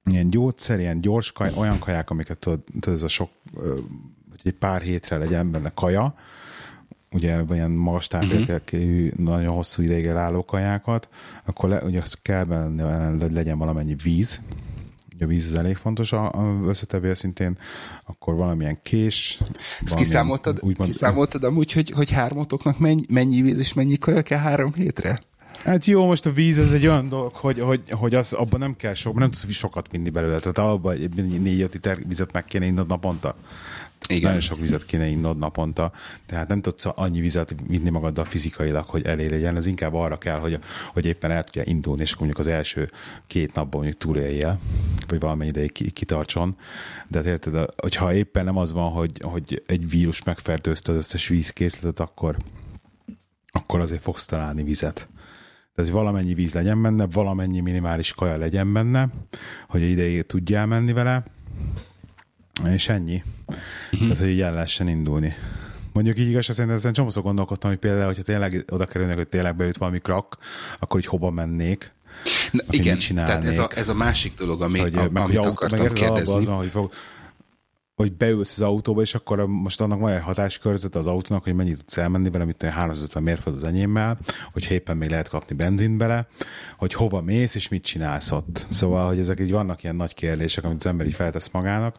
[0.04, 3.30] ilyen gyógyszer, ilyen gyors kaj, olyan kaják, amiket tudod, tudod ez a sok,
[4.48, 6.14] egy pár hétre legyen benne kaja,
[7.12, 9.24] ugye ilyen magas tápértékű, uh-huh.
[9.24, 11.08] nagyon hosszú ideig elálló kajákat,
[11.44, 14.40] akkor le, ugye az kell benne, legyen valamennyi víz,
[15.14, 17.58] ugye a víz az elég fontos a, a összetevője szintén,
[18.04, 19.40] akkor valamilyen kés.
[19.84, 24.38] Ezt kiszámoltad, úgymond, kiszámoltad amúgy, hogy, hogy hármatoknak mennyi, mennyi víz és mennyi kaja kell
[24.38, 25.18] három hétre?
[25.64, 28.76] Hát jó, most a víz ez egy olyan dolog, hogy, hogy, hogy az, abban nem
[28.76, 30.38] kell sok, nem tudsz sokat vinni belőle.
[30.38, 30.96] Tehát abban
[31.42, 33.36] négy-öt liter vizet meg kéne innod naponta.
[34.08, 34.22] Igen.
[34.22, 35.92] Nagyon sok vizet kéne innod naponta,
[36.26, 40.38] tehát nem tudsz annyi vizet vinni magaddal fizikailag, hogy elé legyen, ez inkább arra kell,
[40.38, 40.58] hogy,
[40.92, 42.90] hogy éppen el tudja indulni, és mondjuk az első
[43.26, 44.58] két napban mondjuk túléljél,
[45.06, 46.56] vagy valamennyi ideig kitartson.
[47.08, 51.28] De hát érted, hogyha éppen nem az van, hogy, hogy egy vírus megfertőzte az összes
[51.28, 52.36] vízkészletet, akkor,
[53.46, 55.08] akkor azért fogsz találni vizet.
[55.74, 59.08] Tehát, hogy valamennyi víz legyen benne, valamennyi minimális kaja legyen benne,
[59.68, 61.22] hogy ideig tudjál menni vele,
[62.66, 63.22] és ennyi.
[63.46, 64.00] Uh-huh.
[64.00, 65.34] Tehát, hogy így el lehessen indulni.
[65.92, 69.56] Mondjuk így igaz, szerintem ezen csomószor gondolkodtam, hogy például, hogyha tényleg oda kerülnek, hogy tényleg
[69.56, 70.36] beüt valami krak,
[70.78, 71.92] akkor így hova mennék,
[72.52, 75.82] Na, igen, tehát ez a, ez a másik dolog, ami, hogy, a, meg, amit akartam
[75.82, 76.36] meg kérdezni.
[76.36, 76.92] Az, hogy fog,
[77.98, 81.76] hogy beülsz az autóba, és akkor most annak van egy hatáskörzet az autónak, hogy mennyit
[81.76, 84.18] tudsz elmenni vele, mint 350 mérföld az enyémmel,
[84.52, 86.26] hogy éppen még lehet kapni benzint bele,
[86.76, 88.66] hogy hova mész, és mit csinálsz ott.
[88.70, 91.96] Szóval, hogy ezek így vannak ilyen nagy kérdések, amit az ember így feltesz magának,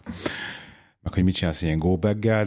[1.02, 2.46] meg hogy mit csinálsz ilyen go de,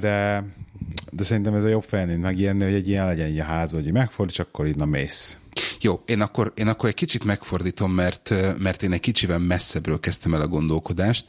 [1.10, 3.92] de szerintem ez a jobb felnél megijedni, hogy egy ilyen legyen egy a ház, vagy
[3.92, 5.38] megfordíts, akkor innen mész.
[5.82, 10.34] Jó, én akkor, én akkor egy kicsit megfordítom, mert, mert én egy kicsivel messzebbről kezdtem
[10.34, 11.26] el a gondolkodást.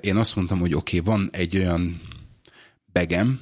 [0.00, 2.00] Én azt mondtam, hogy oké, okay, van egy olyan
[2.92, 3.40] begem,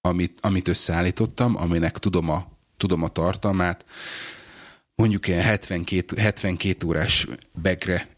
[0.00, 2.46] amit, amit összeállítottam, aminek tudom a,
[2.76, 3.84] tudom a tartalmát,
[4.94, 7.26] mondjuk ilyen 72, 72 órás
[7.62, 8.08] begre,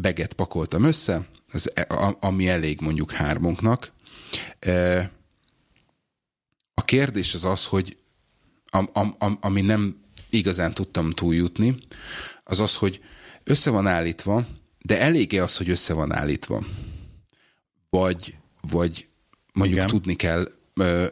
[0.00, 1.72] beget pakoltam össze, az,
[2.20, 3.92] ami elég mondjuk hármunknak.
[6.74, 7.99] A kérdés az az, hogy
[8.70, 9.96] am, am, ami nem
[10.30, 11.78] igazán tudtam túljutni,
[12.44, 13.00] az az, hogy
[13.44, 14.46] össze van állítva,
[14.78, 16.64] de elége az, hogy össze van állítva.
[17.90, 19.06] Vagy, vagy
[19.52, 19.88] mondjuk Igen.
[19.88, 20.48] tudni kell,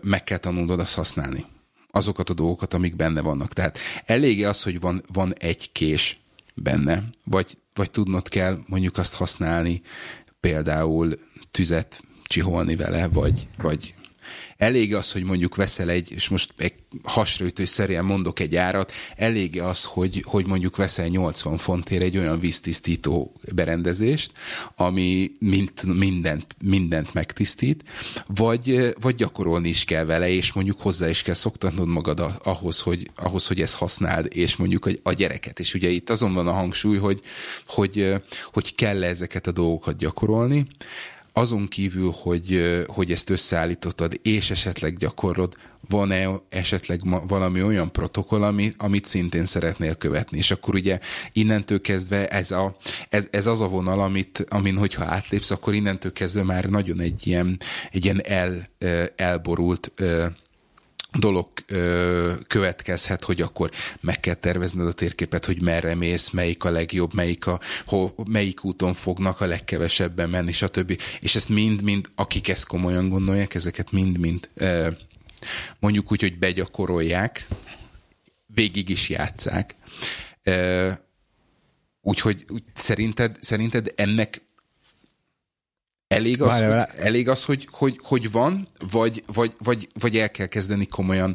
[0.03, 1.47] meg kell tanulnod azt használni.
[1.91, 3.53] Azokat a dolgokat, amik benne vannak.
[3.53, 6.21] Tehát elége az, hogy van, van egy kés
[6.55, 9.83] benne, vagy, vagy tudnod kell mondjuk azt használni,
[10.41, 11.19] például
[11.51, 13.95] tüzet csiholni vele, vagy, vagy
[14.57, 19.85] Elég az, hogy mondjuk veszel egy, és most egy hasraütőszerűen mondok egy árat, elég az,
[19.85, 24.33] hogy, hogy mondjuk veszel 80 fontért egy olyan víztisztító berendezést,
[24.77, 27.85] ami mind, mindent, mindent megtisztít,
[28.27, 33.11] vagy, vagy gyakorolni is kell vele, és mondjuk hozzá is kell szoktatnod magad ahhoz, hogy,
[33.17, 35.59] ahhoz, hogy ezt használd, és mondjuk a, a gyereket.
[35.59, 37.21] És ugye itt azon van a hangsúly, hogy,
[37.67, 38.15] hogy,
[38.53, 40.67] hogy kell ezeket a dolgokat gyakorolni,
[41.39, 45.57] azon kívül, hogy, hogy ezt összeállítottad, és esetleg gyakorlod,
[45.89, 50.39] van-e esetleg valami olyan protokoll, ami, amit szintén szeretnél követni.
[50.39, 50.99] És akkor ugye
[51.33, 52.77] innentől kezdve ez, a,
[53.09, 57.27] ez, ez az a vonal, amit, amin hogyha átlépsz, akkor innentől kezdve már nagyon egy
[57.27, 57.61] ilyen,
[57.91, 58.69] egy ilyen el,
[59.17, 59.93] elborult
[61.13, 66.71] dolog ö, következhet, hogy akkor meg kell tervezned a térképet, hogy merre mész, melyik a
[66.71, 71.01] legjobb, melyik, a, hol, melyik úton fognak a legkevesebben menni, stb.
[71.21, 74.49] És ezt mind-mind, akik ezt komolyan gondolják, ezeket mind-mind
[75.79, 77.47] mondjuk úgy, hogy begyakorolják,
[78.47, 79.75] végig is játszák.
[82.03, 84.43] Úgyhogy úgy, szerinted, szerinted ennek
[86.09, 90.47] Elég az, hogy, elég az hogy, hogy, hogy van, vagy, vagy, vagy, vagy el kell
[90.47, 91.35] kezdeni komolyan,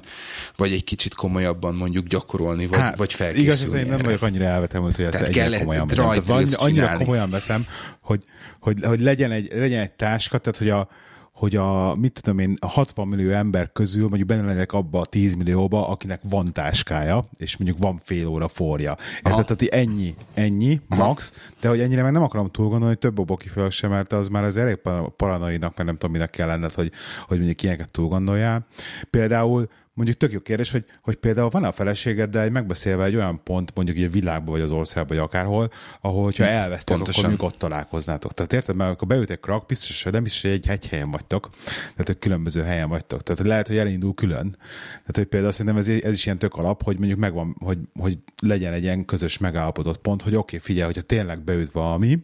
[0.56, 4.22] vagy egy kicsit komolyabban mondjuk gyakorolni, vagy, hát, vagy felkészülni Igaz, hogy én nem vagyok
[4.22, 6.36] annyira elvetemült, hogy ezt Tehát kell komolyan veszem.
[6.36, 7.04] Annyira csinálni.
[7.04, 7.68] komolyan veszem,
[8.02, 8.24] hogy,
[8.60, 10.90] hogy, hogy legyen, egy, legyen egy táska, tehát hogy a,
[11.34, 15.06] hogy a, mit tudom én, a 60 millió ember közül mondjuk benne lennek abba a
[15.06, 18.98] 10 millióba, akinek van táskája, és mondjuk van fél óra forja.
[19.16, 19.46] Érted?
[19.46, 23.48] Tehát ennyi, ennyi, max, de hogy ennyire meg nem akarom túl gondolni, hogy több oboki
[23.48, 24.80] föl sem, mert az már az elég
[25.18, 26.92] paranoidnak, mert nem tudom, minek kell lenned, hogy,
[27.28, 28.66] hogy mondjuk ilyeneket túl gondoljál.
[29.10, 33.44] Például mondjuk tök jó kérdés, hogy, hogy például van a feleségeddel egy megbeszélve egy olyan
[33.44, 35.70] pont, mondjuk egy világban, vagy az országban, vagy akárhol,
[36.02, 38.34] ahol, hogyha hm, elvesztek, akkor mondjuk ott találkoznátok.
[38.34, 42.08] Tehát érted, mert akkor beütek krak, biztos, hogy nem hogy egy, egy helyen vagytok, tehát
[42.08, 43.24] hogy különböző helyen vagytok.
[43.24, 44.58] Tehát lehet, hogy elindul külön.
[44.90, 48.18] Tehát, hogy például szerintem ez, ez is ilyen tök alap, hogy mondjuk megvan, hogy, hogy
[48.42, 52.22] legyen egy ilyen közös megállapodott pont, hogy oké, okay, figyelj, hogyha tényleg beüt valami,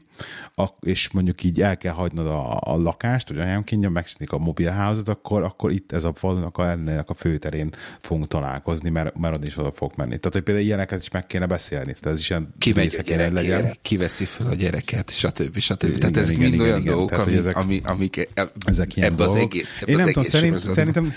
[0.79, 5.09] és mondjuk így el kell hagynod a, a lakást, vagy anyám kínja, megszűnik a mobilházat,
[5.09, 9.35] akkor, akkor itt ez a falunak a, ennek a főterén terén fogunk találkozni, mert, mert
[9.35, 10.17] ott is oda fog menni.
[10.17, 11.93] Tehát, hogy például ilyeneket is meg kéne beszélni.
[11.93, 13.77] Tehát ez is ilyen ki megy a gyerek, legyen.
[13.81, 15.57] Ki veszi fel a gyereket, stb.
[15.57, 15.83] stb.
[15.83, 16.91] Igen, Tehát ezek igen, mind igen, olyan igen.
[16.91, 20.13] dolgok, Tehát, ami, ezek, ami, amik e- ezek ebbe az egész, ebbe Én az nem
[20.13, 21.13] tudom, szerint, szerintem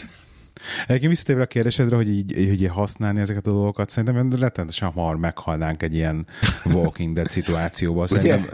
[0.87, 5.17] Egyébként visszatérve a kérdésedre, hogy így, hogy így használni ezeket a dolgokat, szerintem rettenetesen hamar
[5.17, 6.27] meghalnánk egy ilyen
[6.65, 8.07] Walking Dead szituációba.
[8.07, 8.47] Szerintem,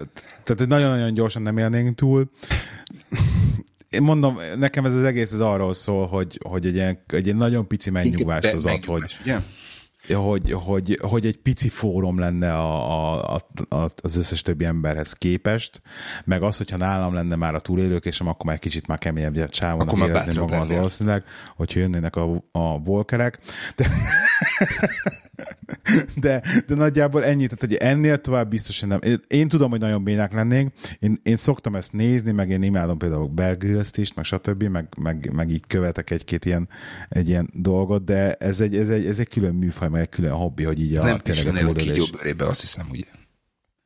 [0.43, 2.30] tehát nagyon-nagyon gyorsan nem élnénk túl.
[3.91, 7.36] Én mondom, nekem ez az egész az arról szól, hogy, hogy egy, ilyen, egy ilyen
[7.36, 9.20] nagyon pici megnyugvást az ad, hogy,
[10.14, 15.82] hogy, hogy, hogy egy pici fórum lenne a, a, a, az összes többi emberhez képest,
[16.24, 19.49] meg az, hogyha nálam lenne már a túlélők, és akkor már egy kicsit már keményebb
[19.49, 21.24] csávónak érezni magam valószínűleg,
[21.57, 23.39] hogyha jönnének a, a volkerek.
[23.76, 23.91] De,
[26.20, 28.99] de, de nagyjából ennyi, tehát hogy ennél tovább biztosan nem.
[29.03, 32.99] Én, én tudom, hogy nagyon bénák lennénk, én, én szoktam ezt nézni, meg én imádom
[32.99, 33.57] például Bear
[33.97, 36.68] is, meg stb., meg, meg, meg így követek egy-két ilyen,
[37.09, 40.32] egy ilyen dolgot, de ez egy, ez egy, ez egy külön műfaj, meg egy külön
[40.32, 43.05] hobbi, hogy így ez a nem tényleg a kígyó bőrébe, azt hiszem, ugye?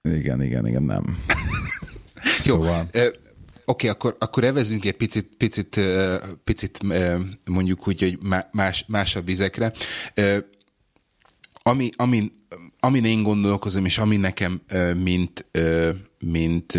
[0.03, 1.05] Igen, igen, igen, nem.
[2.45, 2.89] Jó, szóval...
[3.65, 5.81] Oké, okay, akkor, akkor evezünk egy picit, picit,
[6.45, 6.79] picit
[7.45, 8.19] mondjuk úgy, hogy
[8.53, 9.73] más, másabb vizekre.
[11.63, 12.47] Ami, amin,
[12.81, 14.63] amin én gondolkozom, és ami nekem,
[14.95, 15.47] mint,
[16.19, 16.73] mint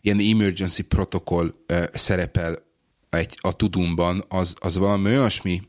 [0.00, 1.54] ilyen emergency protokoll
[1.92, 2.62] szerepel
[3.10, 5.62] egy, a tudumban, az, az valami olyasmi,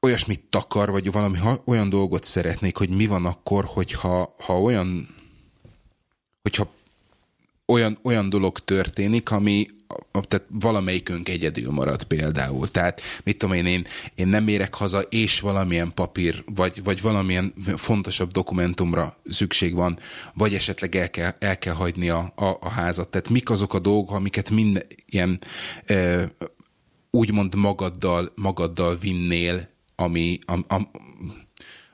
[0.00, 5.14] olyasmit takar, vagy valami ha, olyan dolgot szeretnék, hogy mi van akkor, hogyha ha olyan,
[6.42, 6.72] hogyha
[7.66, 9.66] olyan, olyan dolog történik, ami,
[10.10, 12.68] tehát valamelyikünk egyedül marad például.
[12.68, 17.54] Tehát mit tudom én, én, én nem érek haza, és valamilyen papír, vagy, vagy valamilyen
[17.76, 19.98] fontosabb dokumentumra szükség van,
[20.34, 23.08] vagy esetleg el kell, el kell hagyni a, a, a házat.
[23.08, 25.40] Tehát mik azok a dolgok, amiket minden ilyen
[25.86, 26.28] e,
[27.10, 30.90] úgymond magaddal, magaddal vinnél, ami, am, am,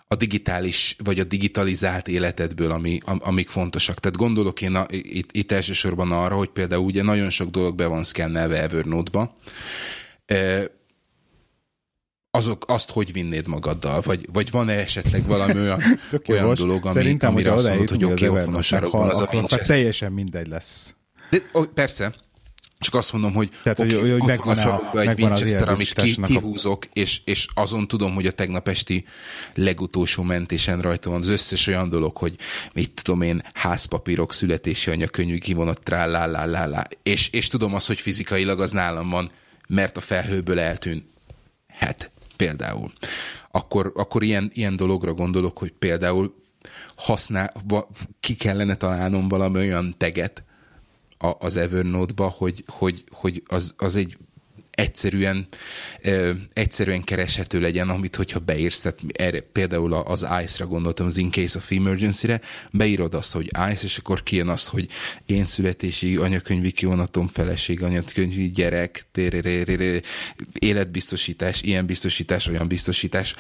[0.09, 3.98] a digitális, vagy a digitalizált életedből, ami, am, amik fontosak.
[3.98, 7.86] Tehát gondolok én a, itt, itt elsősorban arra, hogy például ugye nagyon sok dolog be
[7.86, 9.36] van szkennelve Evernote-ba,
[10.26, 10.70] e,
[12.30, 14.00] azok, azt hogy vinnéd magaddal?
[14.00, 15.80] Vagy, vagy van-e esetleg valami olyan,
[16.28, 19.20] olyan dolog, ami, Szerintem, amire azt mondod, hogy oké, okay, ott van a sarokban, az
[19.20, 20.94] a teljesen mindegy lesz.
[21.30, 21.42] De,
[21.74, 22.14] persze,
[22.79, 26.22] csak azt mondom, hogy, Tehát, okay, hogy, hogy megvan, a, egy megvan Winchester, amit ki,
[26.22, 29.05] kihúzok, és, és azon tudom, hogy a tegnap esti
[29.55, 32.37] legutolsó mentésen rajta van az összes olyan dolog, hogy
[32.72, 36.87] mit tudom én, házpapírok, születési anyakönyvű kivonott trá, lá, lá, lá, lá.
[37.03, 39.31] És, és tudom azt, hogy fizikailag az nálam van,
[39.68, 41.05] mert a felhőből eltűnt.
[41.68, 42.93] Hát, például.
[43.51, 46.35] Akkor, akkor ilyen, ilyen dologra gondolok, hogy például
[46.97, 47.53] használ,
[48.20, 50.45] ki kellene találnom valami olyan teget,
[51.19, 54.17] a, az Evernote-ba, hogy, hogy, hogy az, az egy
[54.77, 55.47] egyszerűen,
[56.03, 61.31] ö, egyszerűen kereshető legyen, amit hogyha beírsz, tehát erre, például az ICE-ra gondoltam, az In
[61.31, 62.41] Case of Emergency-re,
[62.71, 64.89] beírod azt, hogy ICE, és akkor kijön az, hogy
[65.27, 69.07] én születési anyakönyvi kivonatom, feleség, anyakönyvi gyerek,
[70.59, 73.35] életbiztosítás, ilyen biztosítás, olyan biztosítás,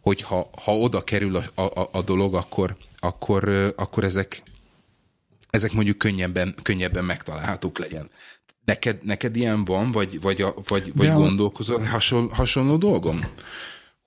[0.00, 4.42] hogyha ha oda kerül a, a, a dolog, akkor, akkor, akkor ezek
[5.50, 8.10] ezek mondjuk könnyebben, könnyebben megtalálhatók legyen.
[8.64, 13.24] Neked, neked ilyen van, vagy, vagy, vagy, vagy gondolkozol hasonló, hasonló dolgom?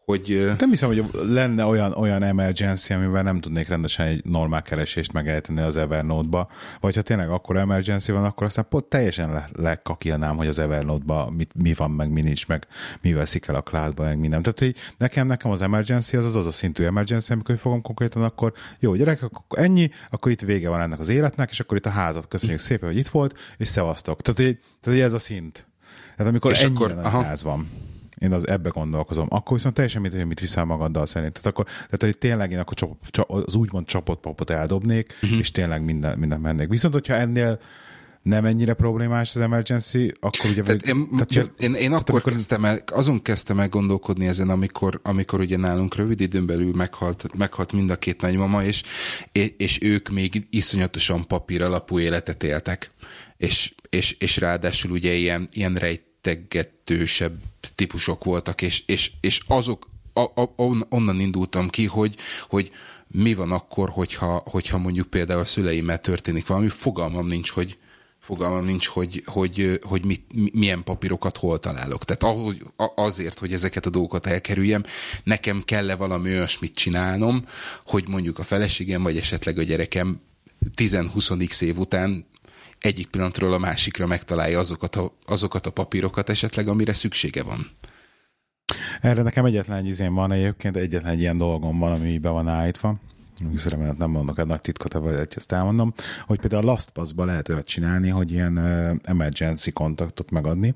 [0.06, 0.54] Hogy...
[0.60, 5.62] Nem hiszem, hogy lenne olyan, olyan emergency, amivel nem tudnék rendesen egy normál keresést megejteni
[5.62, 6.50] az Evernote-ba,
[6.80, 11.30] vagy ha tényleg akkor emergency van, akkor aztán pont teljesen le, lekakilnám, hogy az Evernote-ba
[11.30, 12.68] mit, mi van, meg mi nincs, meg
[13.02, 14.42] mi veszik el a cloudba, meg minden.
[14.42, 18.24] Tehát hogy nekem, nekem az emergency az az, az a szintű emergency, amikor fogom konkrétan,
[18.24, 21.86] akkor jó, gyerek, akkor ennyi, akkor itt vége van ennek az életnek, és akkor itt
[21.86, 24.22] a házat köszönjük szépen, hogy itt volt, és szevasztok.
[24.22, 25.68] Tehát, hogy, tehát, hogy ez a szint.
[26.16, 27.70] Tehát amikor és ennyi akkor, ház van
[28.24, 29.28] én az ebbe gondolkozom.
[29.30, 31.34] Akkor viszont teljesen mit, mit viszel magaddal szerint.
[31.34, 35.40] Tehát, akkor, tehát hogy tényleg én akkor csap, csap, az úgymond csapott papot eldobnék, uh-huh.
[35.40, 36.68] és tényleg minden, minden mennék.
[36.68, 37.60] Viszont, hogyha ennél
[38.22, 40.62] nem ennyire problémás az emergency, akkor ugye...
[40.62, 42.34] Tehát én, tehát, én, én, én akkor amikor...
[42.34, 47.28] kezdtem el, azon kezdtem el gondolkodni ezen, amikor, amikor ugye nálunk rövid időn belül meghalt,
[47.38, 48.84] meghalt mind a két nagymama, és,
[49.58, 52.92] és ők még iszonyatosan papír alapú életet éltek.
[53.38, 57.38] És, és, és ráadásul ugye ilyen, ilyen rejt integetősebb
[57.76, 60.54] típusok voltak, és, és, és azok, a, a,
[60.90, 62.16] onnan indultam ki, hogy,
[62.50, 62.72] hogy
[63.08, 67.78] mi van akkor, hogyha, hogyha mondjuk például a szüleimmel történik valami, fogalmam nincs, hogy,
[68.20, 72.06] fogalmam nincs, hogy, hogy, hogy mit, milyen papírokat hol találok.
[72.06, 72.64] Tehát ahogy,
[72.96, 74.84] azért, hogy ezeket a dolgokat elkerüljem,
[75.24, 77.46] nekem kell-e valami olyasmit csinálnom,
[77.86, 80.22] hogy mondjuk a feleségem, vagy esetleg a gyerekem
[80.76, 82.26] 10-20x év után
[82.84, 87.70] egyik pillanatról a másikra megtalálja azokat a, azokat a papírokat esetleg, amire szüksége van.
[89.02, 92.48] Erre nekem egyetlen egy izén van egyébként, egyetlen egy ilyen dolgom van, ami be van
[92.48, 92.96] állítva.
[93.66, 95.94] Remélem nem mondok egy nagy titkot, vagy ezt elmondom,
[96.26, 98.58] hogy például a LastPass-ba lehet olyat csinálni, hogy ilyen
[99.04, 100.76] emergency kontaktot megadni,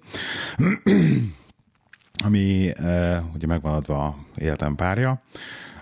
[2.28, 2.72] ami
[3.34, 5.22] ugye megvan adva életem párja,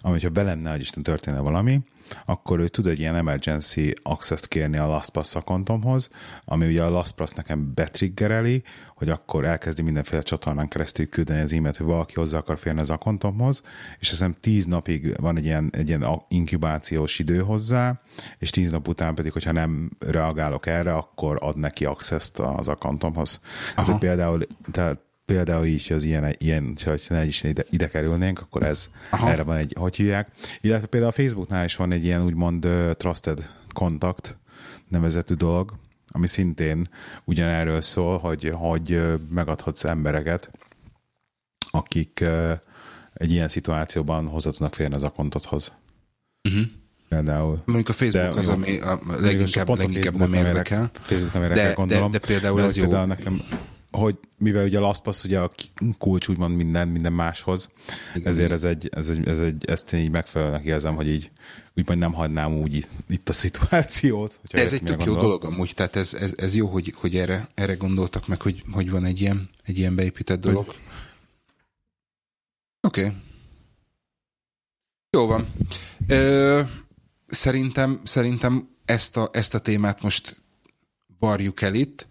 [0.02, 1.82] ami, hogyha belenne, hogy Isten történne valami,
[2.26, 6.10] akkor ő tud egy ilyen emergency access-t kérni a LastPass akontomhoz,
[6.46, 8.64] ami ugye a LastPass nekem betriggereli,
[8.96, 12.90] hogy akkor elkezdi mindenféle csatornán keresztül küldeni az e-mailt, hogy valaki hozzá akar férni az
[12.90, 13.62] akontomhoz,
[14.00, 18.02] és hiszem tíz napig van egy ilyen, egy ilyen inkubációs idő hozzá,
[18.38, 23.42] és tíz nap után pedig, hogyha nem reagálok erre, akkor ad neki access-t az akontomhoz.
[23.76, 28.64] Tehát például, tehát például így, hogy az ilyen, ilyen ne is ide, ide kerülnénk, akkor
[28.64, 29.30] ez Aha.
[29.30, 30.32] erre van egy, hogy hívják.
[30.62, 34.38] Illetve például a Facebooknál is van egy ilyen úgymond uh, trusted contact
[34.88, 35.74] nevezetű dolog,
[36.08, 36.88] ami szintén
[37.24, 40.52] ugyanerről szól, hogy, hogy megadhatsz embereket,
[41.72, 42.52] akik uh,
[43.14, 45.74] egy ilyen szituációban hozzá tudnak férni az akontodhoz.
[46.44, 46.66] Uh-huh.
[47.10, 47.62] Például.
[47.66, 50.92] Mondjuk a Facebook de, az, ami a leginkább, leginkább nem érdekel.
[51.02, 52.12] Facebook nem érdekel, de, gondolom.
[52.12, 52.84] De, de például de ez jó.
[52.84, 53.42] Például nekem
[53.96, 55.52] hogy mivel ugye a LastPass ugye a
[55.98, 57.70] kulcs úgymond minden, minden máshoz,
[58.16, 58.28] Igen.
[58.28, 61.32] ezért ez egy, ez egy, ez egy, ezt én így megfelelőnek érzem, hogy így
[61.76, 64.40] úgymond nem hagynám úgy itt a szituációt.
[64.50, 67.74] Ez egy tök jó dolog amúgy, tehát ez, ez, ez jó, hogy, hogy erre, erre
[67.74, 70.76] gondoltak meg, hogy, hogy van egy ilyen, egy ilyen beépített dolog.
[72.82, 73.06] Oké.
[73.06, 73.14] Okay.
[75.10, 75.48] Jó van.
[76.08, 76.62] Ö,
[77.28, 80.44] szerintem, szerintem ezt a, ezt a témát most
[81.20, 82.08] varjuk el itt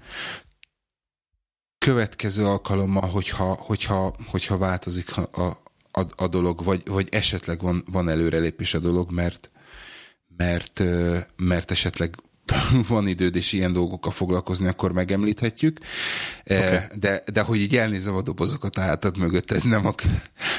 [1.85, 5.59] következő alkalommal, hogyha, hogyha, hogyha változik a,
[5.93, 9.51] a, a dolog, vagy, vagy esetleg van, van előrelépés a dolog, mert,
[10.37, 10.83] mert,
[11.37, 12.15] mert esetleg
[12.89, 15.79] van időd és ilyen dolgokkal foglalkozni, akkor megemlíthetjük.
[16.45, 16.79] Okay.
[16.95, 19.95] De, de hogy így elnézem a dobozokat a hátad mögött, ez nem a,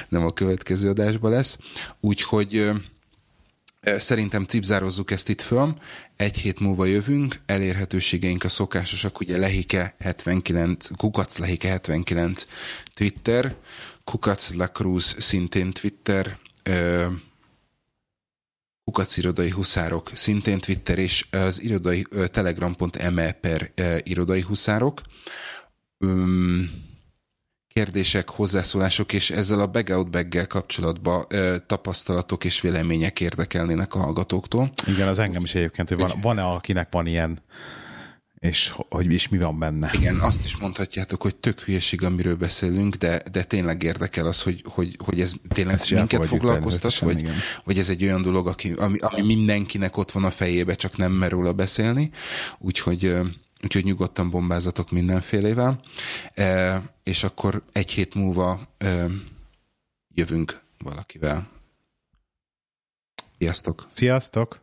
[0.09, 1.57] nem a következő adásban lesz.
[1.99, 2.71] Úgyhogy
[3.97, 5.77] Szerintem cipzározzuk ezt itt föl.
[6.15, 12.45] Egy hét múlva jövünk, elérhetőségeink a szokásosak, ugye Lehike 79, Kukac Lehike 79
[12.93, 13.55] Twitter,
[14.03, 16.37] Kukac Lacruz szintén Twitter,
[18.83, 23.71] Kukac irodai huszárok szintén Twitter, és az irodai telegram.me per
[24.03, 25.01] irodai huszárok
[27.79, 33.99] kérdések, hozzászólások, és ezzel a bag out bag kapcsolatban ö, tapasztalatok és vélemények érdekelnének a
[33.99, 34.71] hallgatóktól.
[34.87, 37.39] Igen, az engem is egyébként, hogy van, van-e akinek van ilyen
[38.39, 39.91] és hogy is mi van benne.
[39.93, 44.63] Igen, azt is mondhatjátok, hogy tök hülyeség, amiről beszélünk, de, de tényleg érdekel az, hogy,
[44.67, 47.27] hogy, hogy ez tényleg Ezt minket foglalkoztat, vagy,
[47.63, 51.11] vagy ez egy olyan dolog, aki, ami, ami mindenkinek ott van a fejébe, csak nem
[51.11, 52.09] mer róla beszélni.
[52.57, 53.15] Úgyhogy
[53.63, 55.79] úgyhogy nyugodtan bombázatok mindenfélével,
[56.33, 59.05] e, és akkor egy hét múlva e,
[60.13, 61.47] jövünk valakivel.
[63.37, 63.85] Sziasztok!
[63.89, 64.59] Sziasztok!